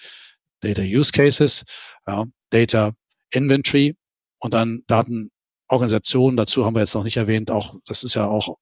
[0.60, 1.64] Data Use Cases,
[2.06, 2.92] ja, Data
[3.32, 3.96] Inventory
[4.38, 6.36] und dann Datenorganisation.
[6.36, 8.56] Dazu haben wir jetzt noch nicht erwähnt, auch das ist ja auch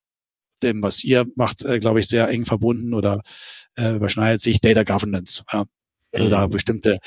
[0.63, 3.23] dem, was ihr macht, äh, glaube ich, sehr eng verbunden oder
[3.77, 5.45] äh, überschneidet sich Data Governance.
[5.53, 5.65] Ja.
[6.13, 6.51] Also da mhm.
[6.51, 6.99] bestimmte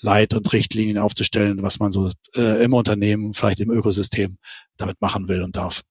[0.00, 4.38] Leit- und Richtlinien aufzustellen, was man so äh, im Unternehmen, vielleicht im Ökosystem
[4.76, 5.82] damit machen will und darf.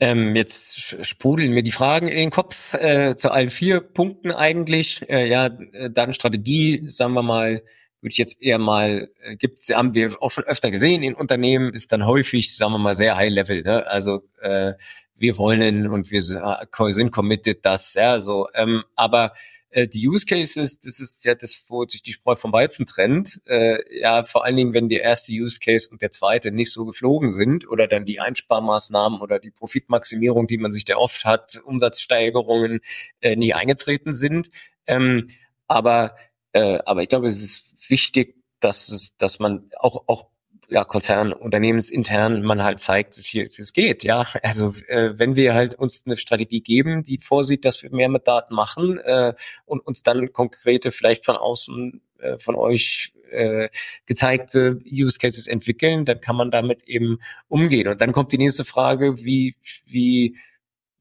[0.00, 5.08] Ähm, jetzt sprudeln mir die Fragen in den Kopf äh, zu allen vier Punkten eigentlich.
[5.08, 7.62] Äh, ja, äh, dann Strategie, sagen wir mal,
[8.00, 11.72] würde ich jetzt eher mal, äh, gibt, haben wir auch schon öfter gesehen in Unternehmen,
[11.72, 13.62] ist dann häufig, sagen wir mal, sehr high level.
[13.62, 13.86] Ne?
[13.86, 14.72] Also äh,
[15.14, 18.48] wir wollen und wir sind committed, das, ja, so.
[18.54, 19.32] Ähm, aber
[19.72, 23.40] äh, die Use Cases, das ist ja das, wo sich die Spreu vom Weizen trennt.
[23.46, 26.84] Äh, ja, vor allen Dingen, wenn der erste Use Case und der zweite nicht so
[26.84, 31.60] geflogen sind oder dann die Einsparmaßnahmen oder die Profitmaximierung, die man sich da oft hat,
[31.64, 32.80] Umsatzsteigerungen
[33.20, 34.50] äh, nicht eingetreten sind.
[34.86, 35.30] Ähm,
[35.68, 36.16] aber,
[36.52, 40.28] äh, aber ich glaube, es ist wichtig, dass es, dass man auch, auch
[40.72, 44.04] ja, Konzern, unternehmensintern man halt zeigt, dass hier es geht.
[44.04, 48.08] Ja, also äh, wenn wir halt uns eine Strategie geben, die vorsieht, dass wir mehr
[48.08, 49.34] mit Daten machen äh,
[49.66, 53.68] und uns dann konkrete, vielleicht von außen äh, von euch äh,
[54.06, 57.18] gezeigte Use Cases entwickeln, dann kann man damit eben
[57.48, 57.88] umgehen.
[57.88, 59.56] Und dann kommt die nächste Frage, wie
[59.86, 60.36] wie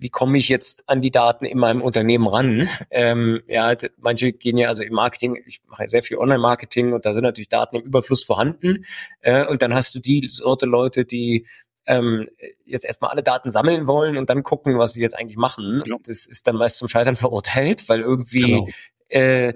[0.01, 2.67] wie komme ich jetzt an die Daten in meinem Unternehmen ran?
[2.93, 6.91] Ähm, ja, also manche gehen ja also im Marketing, ich mache ja sehr viel Online-Marketing
[6.93, 8.85] und da sind natürlich Daten im Überfluss vorhanden.
[9.21, 11.47] Äh, und dann hast du die Sorte Leute, die
[11.85, 12.27] ähm,
[12.65, 15.81] jetzt erstmal alle Daten sammeln wollen und dann gucken, was sie jetzt eigentlich machen.
[15.83, 15.99] Genau.
[16.05, 18.67] Das ist dann meist zum Scheitern verurteilt, weil irgendwie genau.
[19.09, 19.53] äh,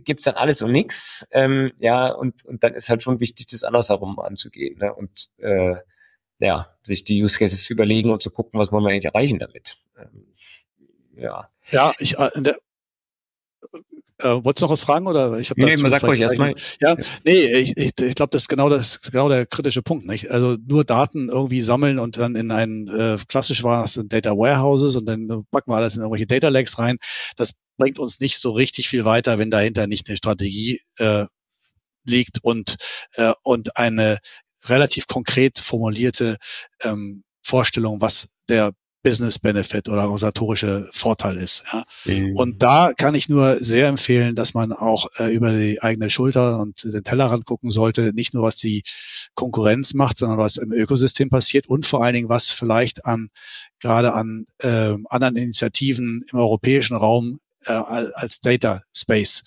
[0.00, 1.26] gibt's dann alles und nix.
[1.30, 4.78] Ähm, ja, und, und dann ist halt schon wichtig, das andersherum anzugehen.
[4.78, 4.92] Ne?
[4.92, 5.76] Und äh,
[6.38, 9.38] ja, sich die Use Cases zu überlegen und zu gucken, was wollen wir eigentlich erreichen
[9.38, 9.78] damit.
[9.98, 10.26] Ähm,
[11.16, 11.48] ja.
[11.70, 12.56] Ja, ich äh, der,
[14.18, 16.54] äh, wolltest du noch was fragen oder ich habe Nee, man sagt euch erstmal.
[16.80, 20.30] Ja, nee, ich, ich, ich glaube, das ist genau das genau der kritische Punkt, nicht?
[20.30, 24.30] Also nur Daten irgendwie sammeln und dann in ein äh, klassisch war es in Data
[24.30, 26.98] Warehouses und dann packen wir alles in irgendwelche Data Lakes rein.
[27.36, 31.26] Das bringt uns nicht so richtig viel weiter, wenn dahinter nicht eine Strategie äh,
[32.04, 32.76] liegt und
[33.14, 34.18] äh, und eine
[34.68, 36.36] relativ konkret formulierte
[36.82, 38.72] ähm, Vorstellung, was der
[39.04, 41.62] Business Benefit oder organisatorische Vorteil ist.
[41.70, 41.84] Ja.
[42.06, 42.36] Mhm.
[42.36, 46.58] Und da kann ich nur sehr empfehlen, dass man auch äh, über die eigene Schulter
[46.58, 48.82] und den Tellerrand gucken sollte, nicht nur was die
[49.34, 53.28] Konkurrenz macht, sondern was im Ökosystem passiert und vor allen Dingen, was vielleicht an
[53.78, 59.42] gerade an äh, anderen Initiativen im europäischen Raum äh, als Data Space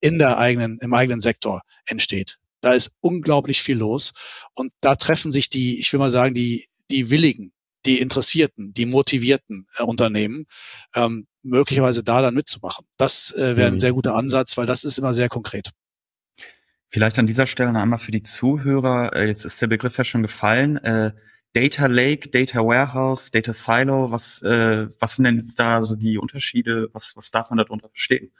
[0.00, 2.38] in der eigenen, im eigenen Sektor entsteht.
[2.60, 4.12] Da ist unglaublich viel los.
[4.54, 7.52] Und da treffen sich die, ich will mal sagen, die, die Willigen,
[7.84, 10.46] die Interessierten, die motivierten äh, Unternehmen,
[10.94, 12.86] ähm, möglicherweise da dann mitzumachen.
[12.96, 13.80] Das äh, wäre ein mhm.
[13.80, 15.70] sehr guter Ansatz, weil das ist immer sehr konkret.
[16.88, 20.04] Vielleicht an dieser Stelle noch einmal für die Zuhörer, äh, jetzt ist der Begriff ja
[20.04, 21.12] schon gefallen, äh,
[21.52, 26.18] Data Lake, Data Warehouse, Data Silo, was, äh, was sind denn jetzt da so die
[26.18, 28.30] Unterschiede, was, was darf man darunter verstehen?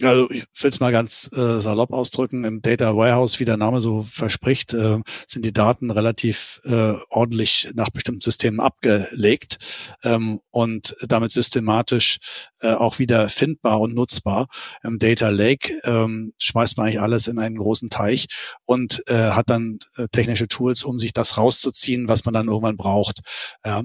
[0.00, 3.80] Also ich will es mal ganz äh, salopp ausdrücken, im Data Warehouse, wie der Name
[3.80, 9.58] so verspricht, äh, sind die Daten relativ äh, ordentlich nach bestimmten Systemen abgelegt
[10.02, 12.18] ähm, und damit systematisch
[12.60, 14.48] äh, auch wieder findbar und nutzbar.
[14.82, 18.26] Im Data Lake ähm, schmeißt man eigentlich alles in einen großen Teich
[18.64, 22.76] und äh, hat dann äh, technische Tools, um sich das rauszuziehen, was man dann irgendwann
[22.76, 23.20] braucht.
[23.64, 23.82] Ja.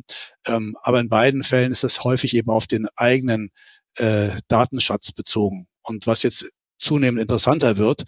[0.48, 3.50] Ähm, aber in beiden Fällen ist es häufig eben auf den eigenen
[3.98, 5.68] äh, Datenschatz bezogen.
[5.88, 6.46] Und was jetzt
[6.78, 8.04] zunehmend interessanter wird,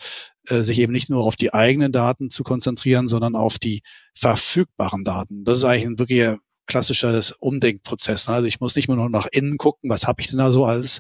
[0.48, 3.82] äh, sich eben nicht nur auf die eigenen Daten zu konzentrieren, sondern auf die
[4.14, 5.44] verfügbaren Daten.
[5.44, 8.28] Das ist eigentlich ein wirklich klassischer Umdenkprozess.
[8.28, 8.36] Ne?
[8.36, 11.00] Also ich muss nicht nur nach innen gucken, was habe ich denn da so alles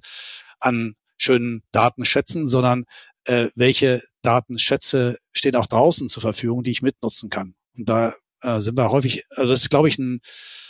[0.60, 2.86] an schönen Datenschätzen, sondern
[3.26, 7.54] äh, welche Datenschätze stehen auch draußen zur Verfügung, die ich mitnutzen kann.
[7.78, 10.20] Und da äh, sind wir häufig, also das ist, glaube ich, ein,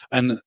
[0.10, 0.40] ein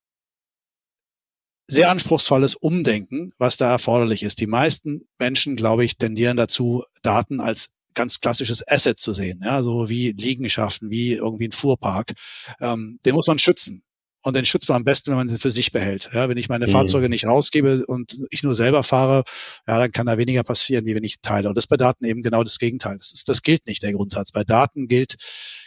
[1.67, 4.39] sehr anspruchsvolles Umdenken, was da erforderlich ist.
[4.39, 9.61] Die meisten Menschen, glaube ich, tendieren dazu, Daten als ganz klassisches Asset zu sehen, ja,
[9.63, 12.13] so wie Liegenschaften, wie irgendwie ein Fuhrpark.
[12.59, 13.83] Ähm, den muss man schützen.
[14.25, 16.09] Und den schützt man am besten, wenn man den für sich behält.
[16.13, 16.71] Ja, wenn ich meine mhm.
[16.71, 19.23] Fahrzeuge nicht rausgebe und ich nur selber fahre,
[19.67, 21.49] ja, dann kann da weniger passieren, wie wenn ich teile.
[21.49, 22.97] Und das ist bei Daten eben genau das Gegenteil.
[22.97, 24.31] Das, ist, das gilt nicht, der Grundsatz.
[24.31, 25.15] Bei Daten gilt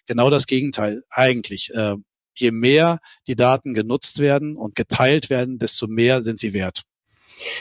[0.06, 1.70] genau das Gegenteil eigentlich.
[1.74, 1.96] Äh,
[2.40, 6.82] je mehr die Daten genutzt werden und geteilt werden, desto mehr sind sie wert.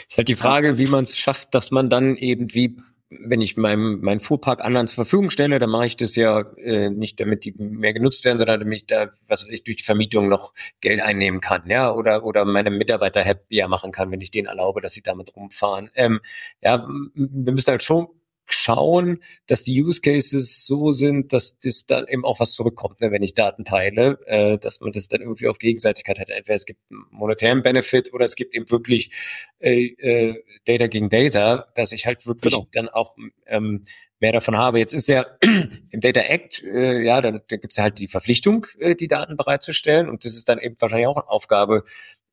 [0.08, 2.76] Ist halt die Frage, wie man es schafft, dass man dann eben wie
[3.08, 6.90] wenn ich meinen mein Fuhrpark anderen zur Verfügung stelle, dann mache ich das ja äh,
[6.90, 10.28] nicht, damit die mehr genutzt werden, sondern damit ich da, was ich durch die Vermietung
[10.28, 14.48] noch Geld einnehmen kann, ja, oder oder meine Mitarbeiter happier machen kann, wenn ich denen
[14.48, 15.90] erlaube, dass sie damit rumfahren.
[15.94, 16.20] Ähm,
[16.60, 18.08] ja, wir müssen halt schon
[18.46, 23.10] schauen, dass die Use Cases so sind, dass das dann eben auch was zurückkommt, ne,
[23.10, 26.30] wenn ich Daten teile, äh, dass man das dann irgendwie auf Gegenseitigkeit hat.
[26.30, 29.10] Entweder es gibt einen monetären Benefit oder es gibt eben wirklich
[29.58, 32.68] äh, äh, Data gegen Data, dass ich halt wirklich genau.
[32.72, 33.16] dann auch
[33.46, 33.84] ähm,
[34.20, 34.78] mehr davon habe.
[34.78, 35.26] Jetzt ist ja
[35.90, 39.36] im Data Act, äh, ja, dann, dann gibt es halt die Verpflichtung, äh, die Daten
[39.36, 41.84] bereitzustellen und das ist dann eben wahrscheinlich auch eine Aufgabe,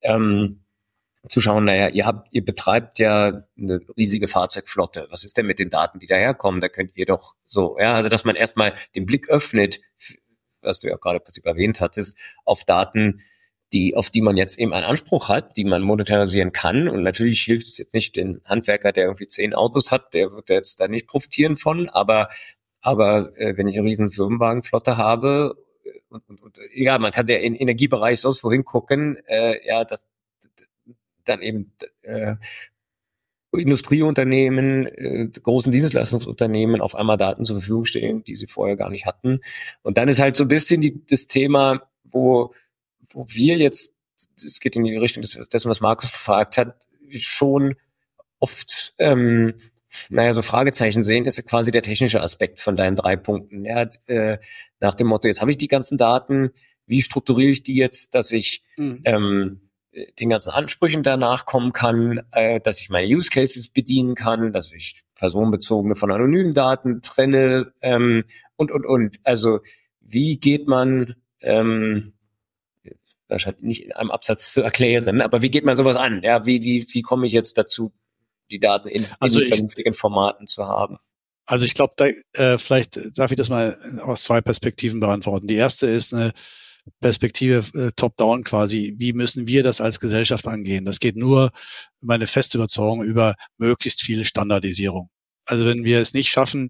[0.01, 0.62] ähm,
[1.29, 5.07] zu schauen, naja, ihr habt, ihr betreibt ja eine riesige Fahrzeugflotte.
[5.09, 6.59] Was ist denn mit den Daten, die daherkommen?
[6.59, 9.79] Da könnt ihr doch so, ja, also dass man erstmal den Blick öffnet,
[10.61, 13.21] was du ja gerade im Prinzip erwähnt hattest, auf Daten,
[13.71, 16.87] die, auf die man jetzt eben einen Anspruch hat, die man monetarisieren kann.
[16.87, 20.49] Und natürlich hilft es jetzt nicht den Handwerker, der irgendwie zehn Autos hat, der wird
[20.49, 22.29] jetzt da nicht profitieren von, aber
[22.83, 25.55] aber äh, wenn ich eine riesen Firmenwagenflotte habe
[25.85, 29.85] äh, und, und, und ja, man kann ja im Energiebereich sonst wohin gucken, äh, ja,
[29.85, 30.05] das,
[31.25, 31.71] dann eben
[32.01, 32.35] äh,
[33.51, 39.05] Industrieunternehmen, äh, großen Dienstleistungsunternehmen auf einmal Daten zur Verfügung stehen, die sie vorher gar nicht
[39.05, 39.41] hatten.
[39.83, 42.53] Und dann ist halt so ein bisschen die, das Thema, wo,
[43.11, 43.93] wo wir jetzt,
[44.35, 46.75] es geht in die Richtung des, dessen, was Markus gefragt hat,
[47.09, 47.75] schon
[48.39, 49.53] oft ähm,
[50.09, 53.65] naja, so Fragezeichen sehen, ist quasi der technische Aspekt von deinen drei Punkten.
[53.65, 54.39] Ja, äh,
[54.79, 56.51] nach dem Motto, jetzt habe ich die ganzen Daten,
[56.85, 59.01] wie strukturiere ich die jetzt, dass ich mhm.
[59.05, 59.62] ähm,
[60.19, 64.73] den ganzen Ansprüchen danach kommen kann, äh, dass ich meine Use Cases bedienen kann, dass
[64.73, 68.23] ich personenbezogene von anonymen Daten trenne ähm,
[68.55, 69.19] und, und, und.
[69.23, 69.59] Also
[70.01, 72.13] wie geht man, ähm,
[73.27, 76.21] wahrscheinlich nicht in einem Absatz zu erklären, aber wie geht man sowas an?
[76.23, 77.93] Ja, wie, wie, wie komme ich jetzt dazu,
[78.51, 80.97] die Daten in, also in vernünftigen Formaten zu haben?
[81.45, 82.05] Also ich glaube, da,
[82.41, 85.47] äh, vielleicht darf ich das mal aus zwei Perspektiven beantworten.
[85.47, 86.31] Die erste ist eine
[86.99, 88.95] Perspektive äh, top-down quasi.
[88.97, 90.85] Wie müssen wir das als Gesellschaft angehen?
[90.85, 91.51] Das geht nur,
[92.01, 95.09] meine feste Überzeugung, über möglichst viel Standardisierung.
[95.45, 96.69] Also wenn wir es nicht schaffen,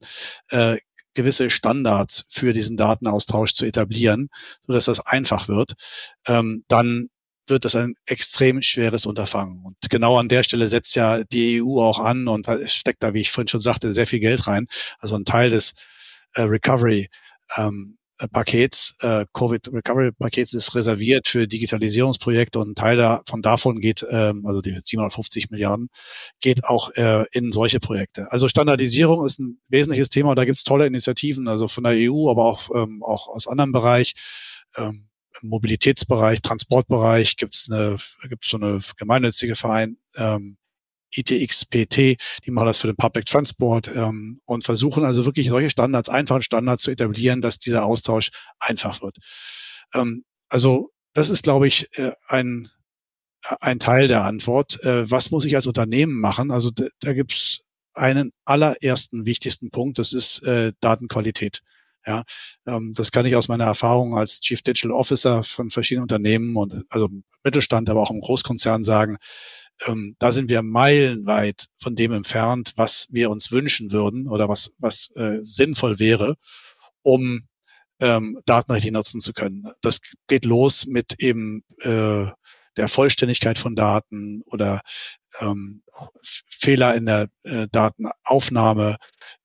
[0.49, 0.77] äh,
[1.13, 4.29] gewisse Standards für diesen Datenaustausch zu etablieren,
[4.65, 5.73] so dass das einfach wird,
[6.27, 7.09] ähm, dann
[7.45, 9.63] wird das ein extrem schweres Unterfangen.
[9.63, 13.21] Und genau an der Stelle setzt ja die EU auch an und steckt da, wie
[13.21, 14.67] ich vorhin schon sagte, sehr viel Geld rein.
[14.99, 15.73] Also ein Teil des
[16.35, 17.09] äh, Recovery
[17.57, 23.41] ähm, äh, Pakets, äh, Covid Recovery Pakets ist reserviert für Digitalisierungsprojekte und ein Teil von
[23.41, 25.89] davon geht, ähm, also die 750 Milliarden,
[26.39, 28.31] geht auch äh, in solche Projekte.
[28.31, 30.35] Also Standardisierung ist ein wesentliches Thema.
[30.35, 33.71] Da gibt es tolle Initiativen, also von der EU, aber auch, ähm, auch aus anderem
[33.71, 34.13] Bereich.
[34.77, 35.09] Ähm,
[35.41, 37.97] Im Mobilitätsbereich, Transportbereich gibt es eine,
[38.29, 40.57] gibt's so eine gemeinnützige Verein, ähm,
[41.15, 46.09] ITXPT, die machen das für den Public Transport ähm, und versuchen also wirklich solche Standards,
[46.09, 49.17] einfache Standards zu etablieren, dass dieser Austausch einfach wird.
[49.93, 52.69] Ähm, also das ist, glaube ich, äh, ein,
[53.59, 54.83] ein Teil der Antwort.
[54.83, 56.51] Äh, was muss ich als Unternehmen machen?
[56.51, 57.61] Also da, da gibt's
[57.93, 61.61] einen allerersten wichtigsten Punkt, das ist äh, Datenqualität.
[62.05, 62.23] Ja,
[62.67, 66.83] ähm, das kann ich aus meiner Erfahrung als Chief Digital Officer von verschiedenen Unternehmen und
[66.89, 67.09] also
[67.43, 69.17] Mittelstand, aber auch im Großkonzern sagen
[69.87, 74.71] ähm, da sind wir meilenweit von dem entfernt, was wir uns wünschen würden oder was,
[74.77, 76.35] was äh, sinnvoll wäre,
[77.01, 77.47] um
[77.99, 79.71] ähm, Daten richtig nutzen zu können.
[79.81, 82.25] Das geht los mit eben äh,
[82.77, 84.81] der Vollständigkeit von Daten oder
[85.39, 85.82] ähm,
[86.49, 88.97] Fehler in der äh, Datenaufnahme,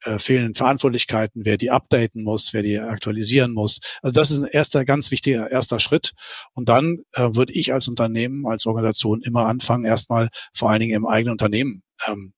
[0.05, 3.81] äh, fehlenden Verantwortlichkeiten, wer die updaten muss, wer die aktualisieren muss.
[4.03, 6.13] Also das ist ein erster ganz wichtiger erster Schritt.
[6.55, 10.95] Und dann äh, würde ich als Unternehmen, als Organisation immer anfangen, erstmal vor allen Dingen
[10.95, 12.33] im eigenen Unternehmen ähm,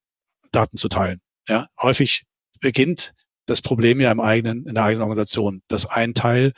[0.51, 1.21] Daten zu teilen.
[1.49, 2.25] Ja, häufig
[2.61, 3.13] beginnt
[3.47, 6.53] das Problem ja im eigenen, in der eigenen Organisation, dass ein Teil,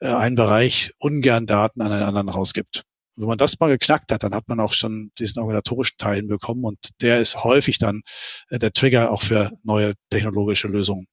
[0.00, 2.84] äh, ein Bereich ungern Daten an einen anderen rausgibt
[3.16, 6.64] wenn man das mal geknackt hat, dann hat man auch schon diesen organisatorischen Teil hinbekommen
[6.64, 8.02] und der ist häufig dann
[8.50, 11.06] äh, der Trigger auch für neue technologische Lösungen.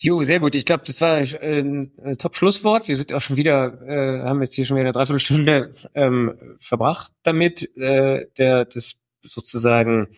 [0.00, 0.54] Jo, sehr gut.
[0.54, 2.86] Ich glaube, das war äh, ein Top-Schlusswort.
[2.86, 7.10] Wir sind auch schon wieder, äh, haben jetzt hier schon wieder eine Dreiviertelstunde ähm, verbracht
[7.24, 10.08] damit, äh, der das sozusagen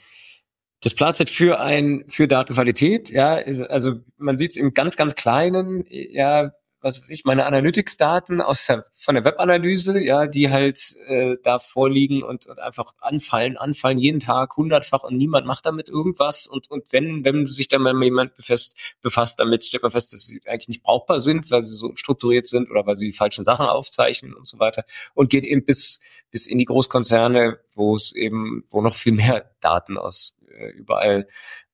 [0.82, 3.10] das Platzet für ein für Datenqualität.
[3.10, 5.84] Ja, ist, also man sieht es im ganz ganz kleinen.
[5.88, 11.36] Ja, was weiß ich, meine Analytics-Daten aus der, von der Webanalyse, ja, die halt äh,
[11.42, 16.46] da vorliegen und, und einfach anfallen, anfallen jeden Tag hundertfach und niemand macht damit irgendwas.
[16.46, 20.26] Und, und wenn, wenn sich dann mal jemand befasst, befasst damit, stellt man fest, dass
[20.26, 23.44] sie eigentlich nicht brauchbar sind, weil sie so strukturiert sind oder weil sie die falschen
[23.44, 24.84] Sachen aufzeichnen und so weiter.
[25.14, 26.00] Und geht eben bis,
[26.30, 31.26] bis in die Großkonzerne, wo es eben, wo noch viel mehr Daten aus äh, überall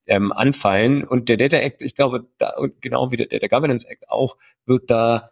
[0.06, 1.04] ähm, anfallen.
[1.04, 4.36] Und der Data Act, ich glaube, da, und genau wie der Data Governance Act auch,
[4.64, 5.30] wird da,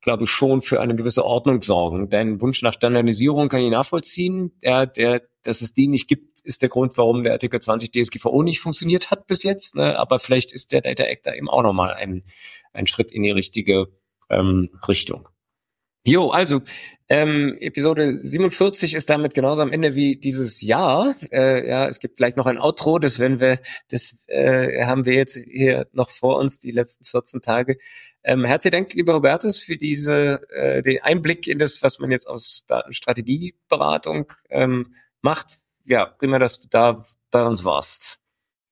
[0.00, 2.08] glaube ich, schon für eine gewisse Ordnung sorgen.
[2.10, 4.52] Dein Wunsch nach Standardisierung kann ich nachvollziehen.
[4.62, 8.42] Der, der, dass es die nicht gibt, ist der Grund, warum der Artikel 20 DSGVO
[8.42, 9.76] nicht funktioniert hat bis jetzt.
[9.76, 9.98] Ne?
[9.98, 12.24] Aber vielleicht ist der Data Act da eben auch nochmal ein,
[12.72, 13.88] ein Schritt in die richtige
[14.28, 15.28] ähm, Richtung.
[16.04, 16.62] Jo, also
[17.10, 21.14] ähm, Episode 47 ist damit genauso am Ende wie dieses Jahr.
[21.30, 23.58] Äh, ja, es gibt gleich noch ein Outro, das werden wir,
[23.90, 27.76] das äh, haben wir jetzt hier noch vor uns die letzten 14 Tage.
[28.24, 32.28] Ähm, herzlichen Dank, lieber Robertus, für diese äh, den Einblick in das, was man jetzt
[32.28, 35.58] aus Datenstrategieberatung ähm, macht.
[35.84, 38.20] Ja, prima, dass du da bei uns warst.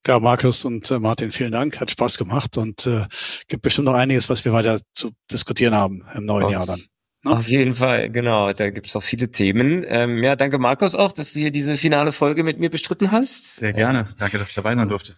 [0.06, 1.80] Ja, Markus und äh, Martin, vielen Dank.
[1.80, 3.06] Hat Spaß gemacht und äh,
[3.48, 6.50] gibt bestimmt noch einiges, was wir weiter zu diskutieren haben im neuen oh.
[6.50, 6.82] Jahr dann.
[7.24, 7.32] Ne?
[7.32, 8.52] Auf jeden Fall, genau.
[8.52, 9.84] Da gibt's auch viele Themen.
[9.88, 13.56] Ähm, ja, danke Markus auch, dass du hier diese finale Folge mit mir bestritten hast.
[13.56, 14.08] Sehr gerne.
[14.18, 15.14] Danke, dass ich dabei sein durfte.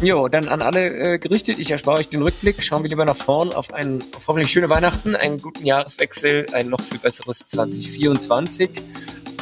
[0.00, 1.58] Jo, dann an alle äh, gerichtet.
[1.58, 2.62] Ich erspare euch den Rückblick.
[2.62, 6.68] Schauen wir lieber nach vorn auf ein auf hoffentlich schöne Weihnachten, einen guten Jahreswechsel, ein
[6.68, 8.70] noch viel besseres 2024.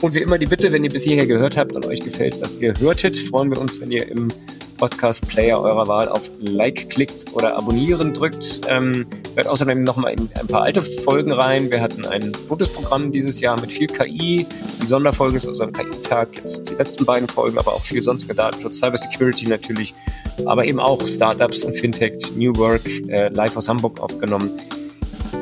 [0.00, 2.56] Und wie immer die Bitte, wenn ihr bis hierher gehört habt und euch gefällt, was
[2.56, 4.28] ihr hörtet, freuen wir uns, wenn ihr im
[4.76, 8.62] Podcast-Player eurer Wahl auf Like klickt oder Abonnieren drückt.
[8.68, 11.70] Ähm, hört außerdem nochmal in ein paar alte Folgen rein.
[11.70, 14.46] Wir hatten ein gutes Programm dieses Jahr mit viel KI,
[14.82, 18.78] die Sonderfolgen zu unserem KI-Tag, jetzt die letzten beiden Folgen, aber auch viel sonstiger Datenschutz,
[18.78, 19.94] Cybersecurity natürlich,
[20.44, 24.50] aber eben auch Startups und Fintech, New Work, äh, live aus Hamburg aufgenommen.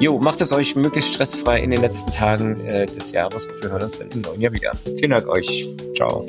[0.01, 3.83] Jo, macht es euch möglichst stressfrei in den letzten Tagen äh, des Jahres wir hören
[3.83, 4.73] uns dann im neuen Jahr wieder.
[4.99, 5.69] Vielen Dank euch.
[5.95, 6.27] Ciao.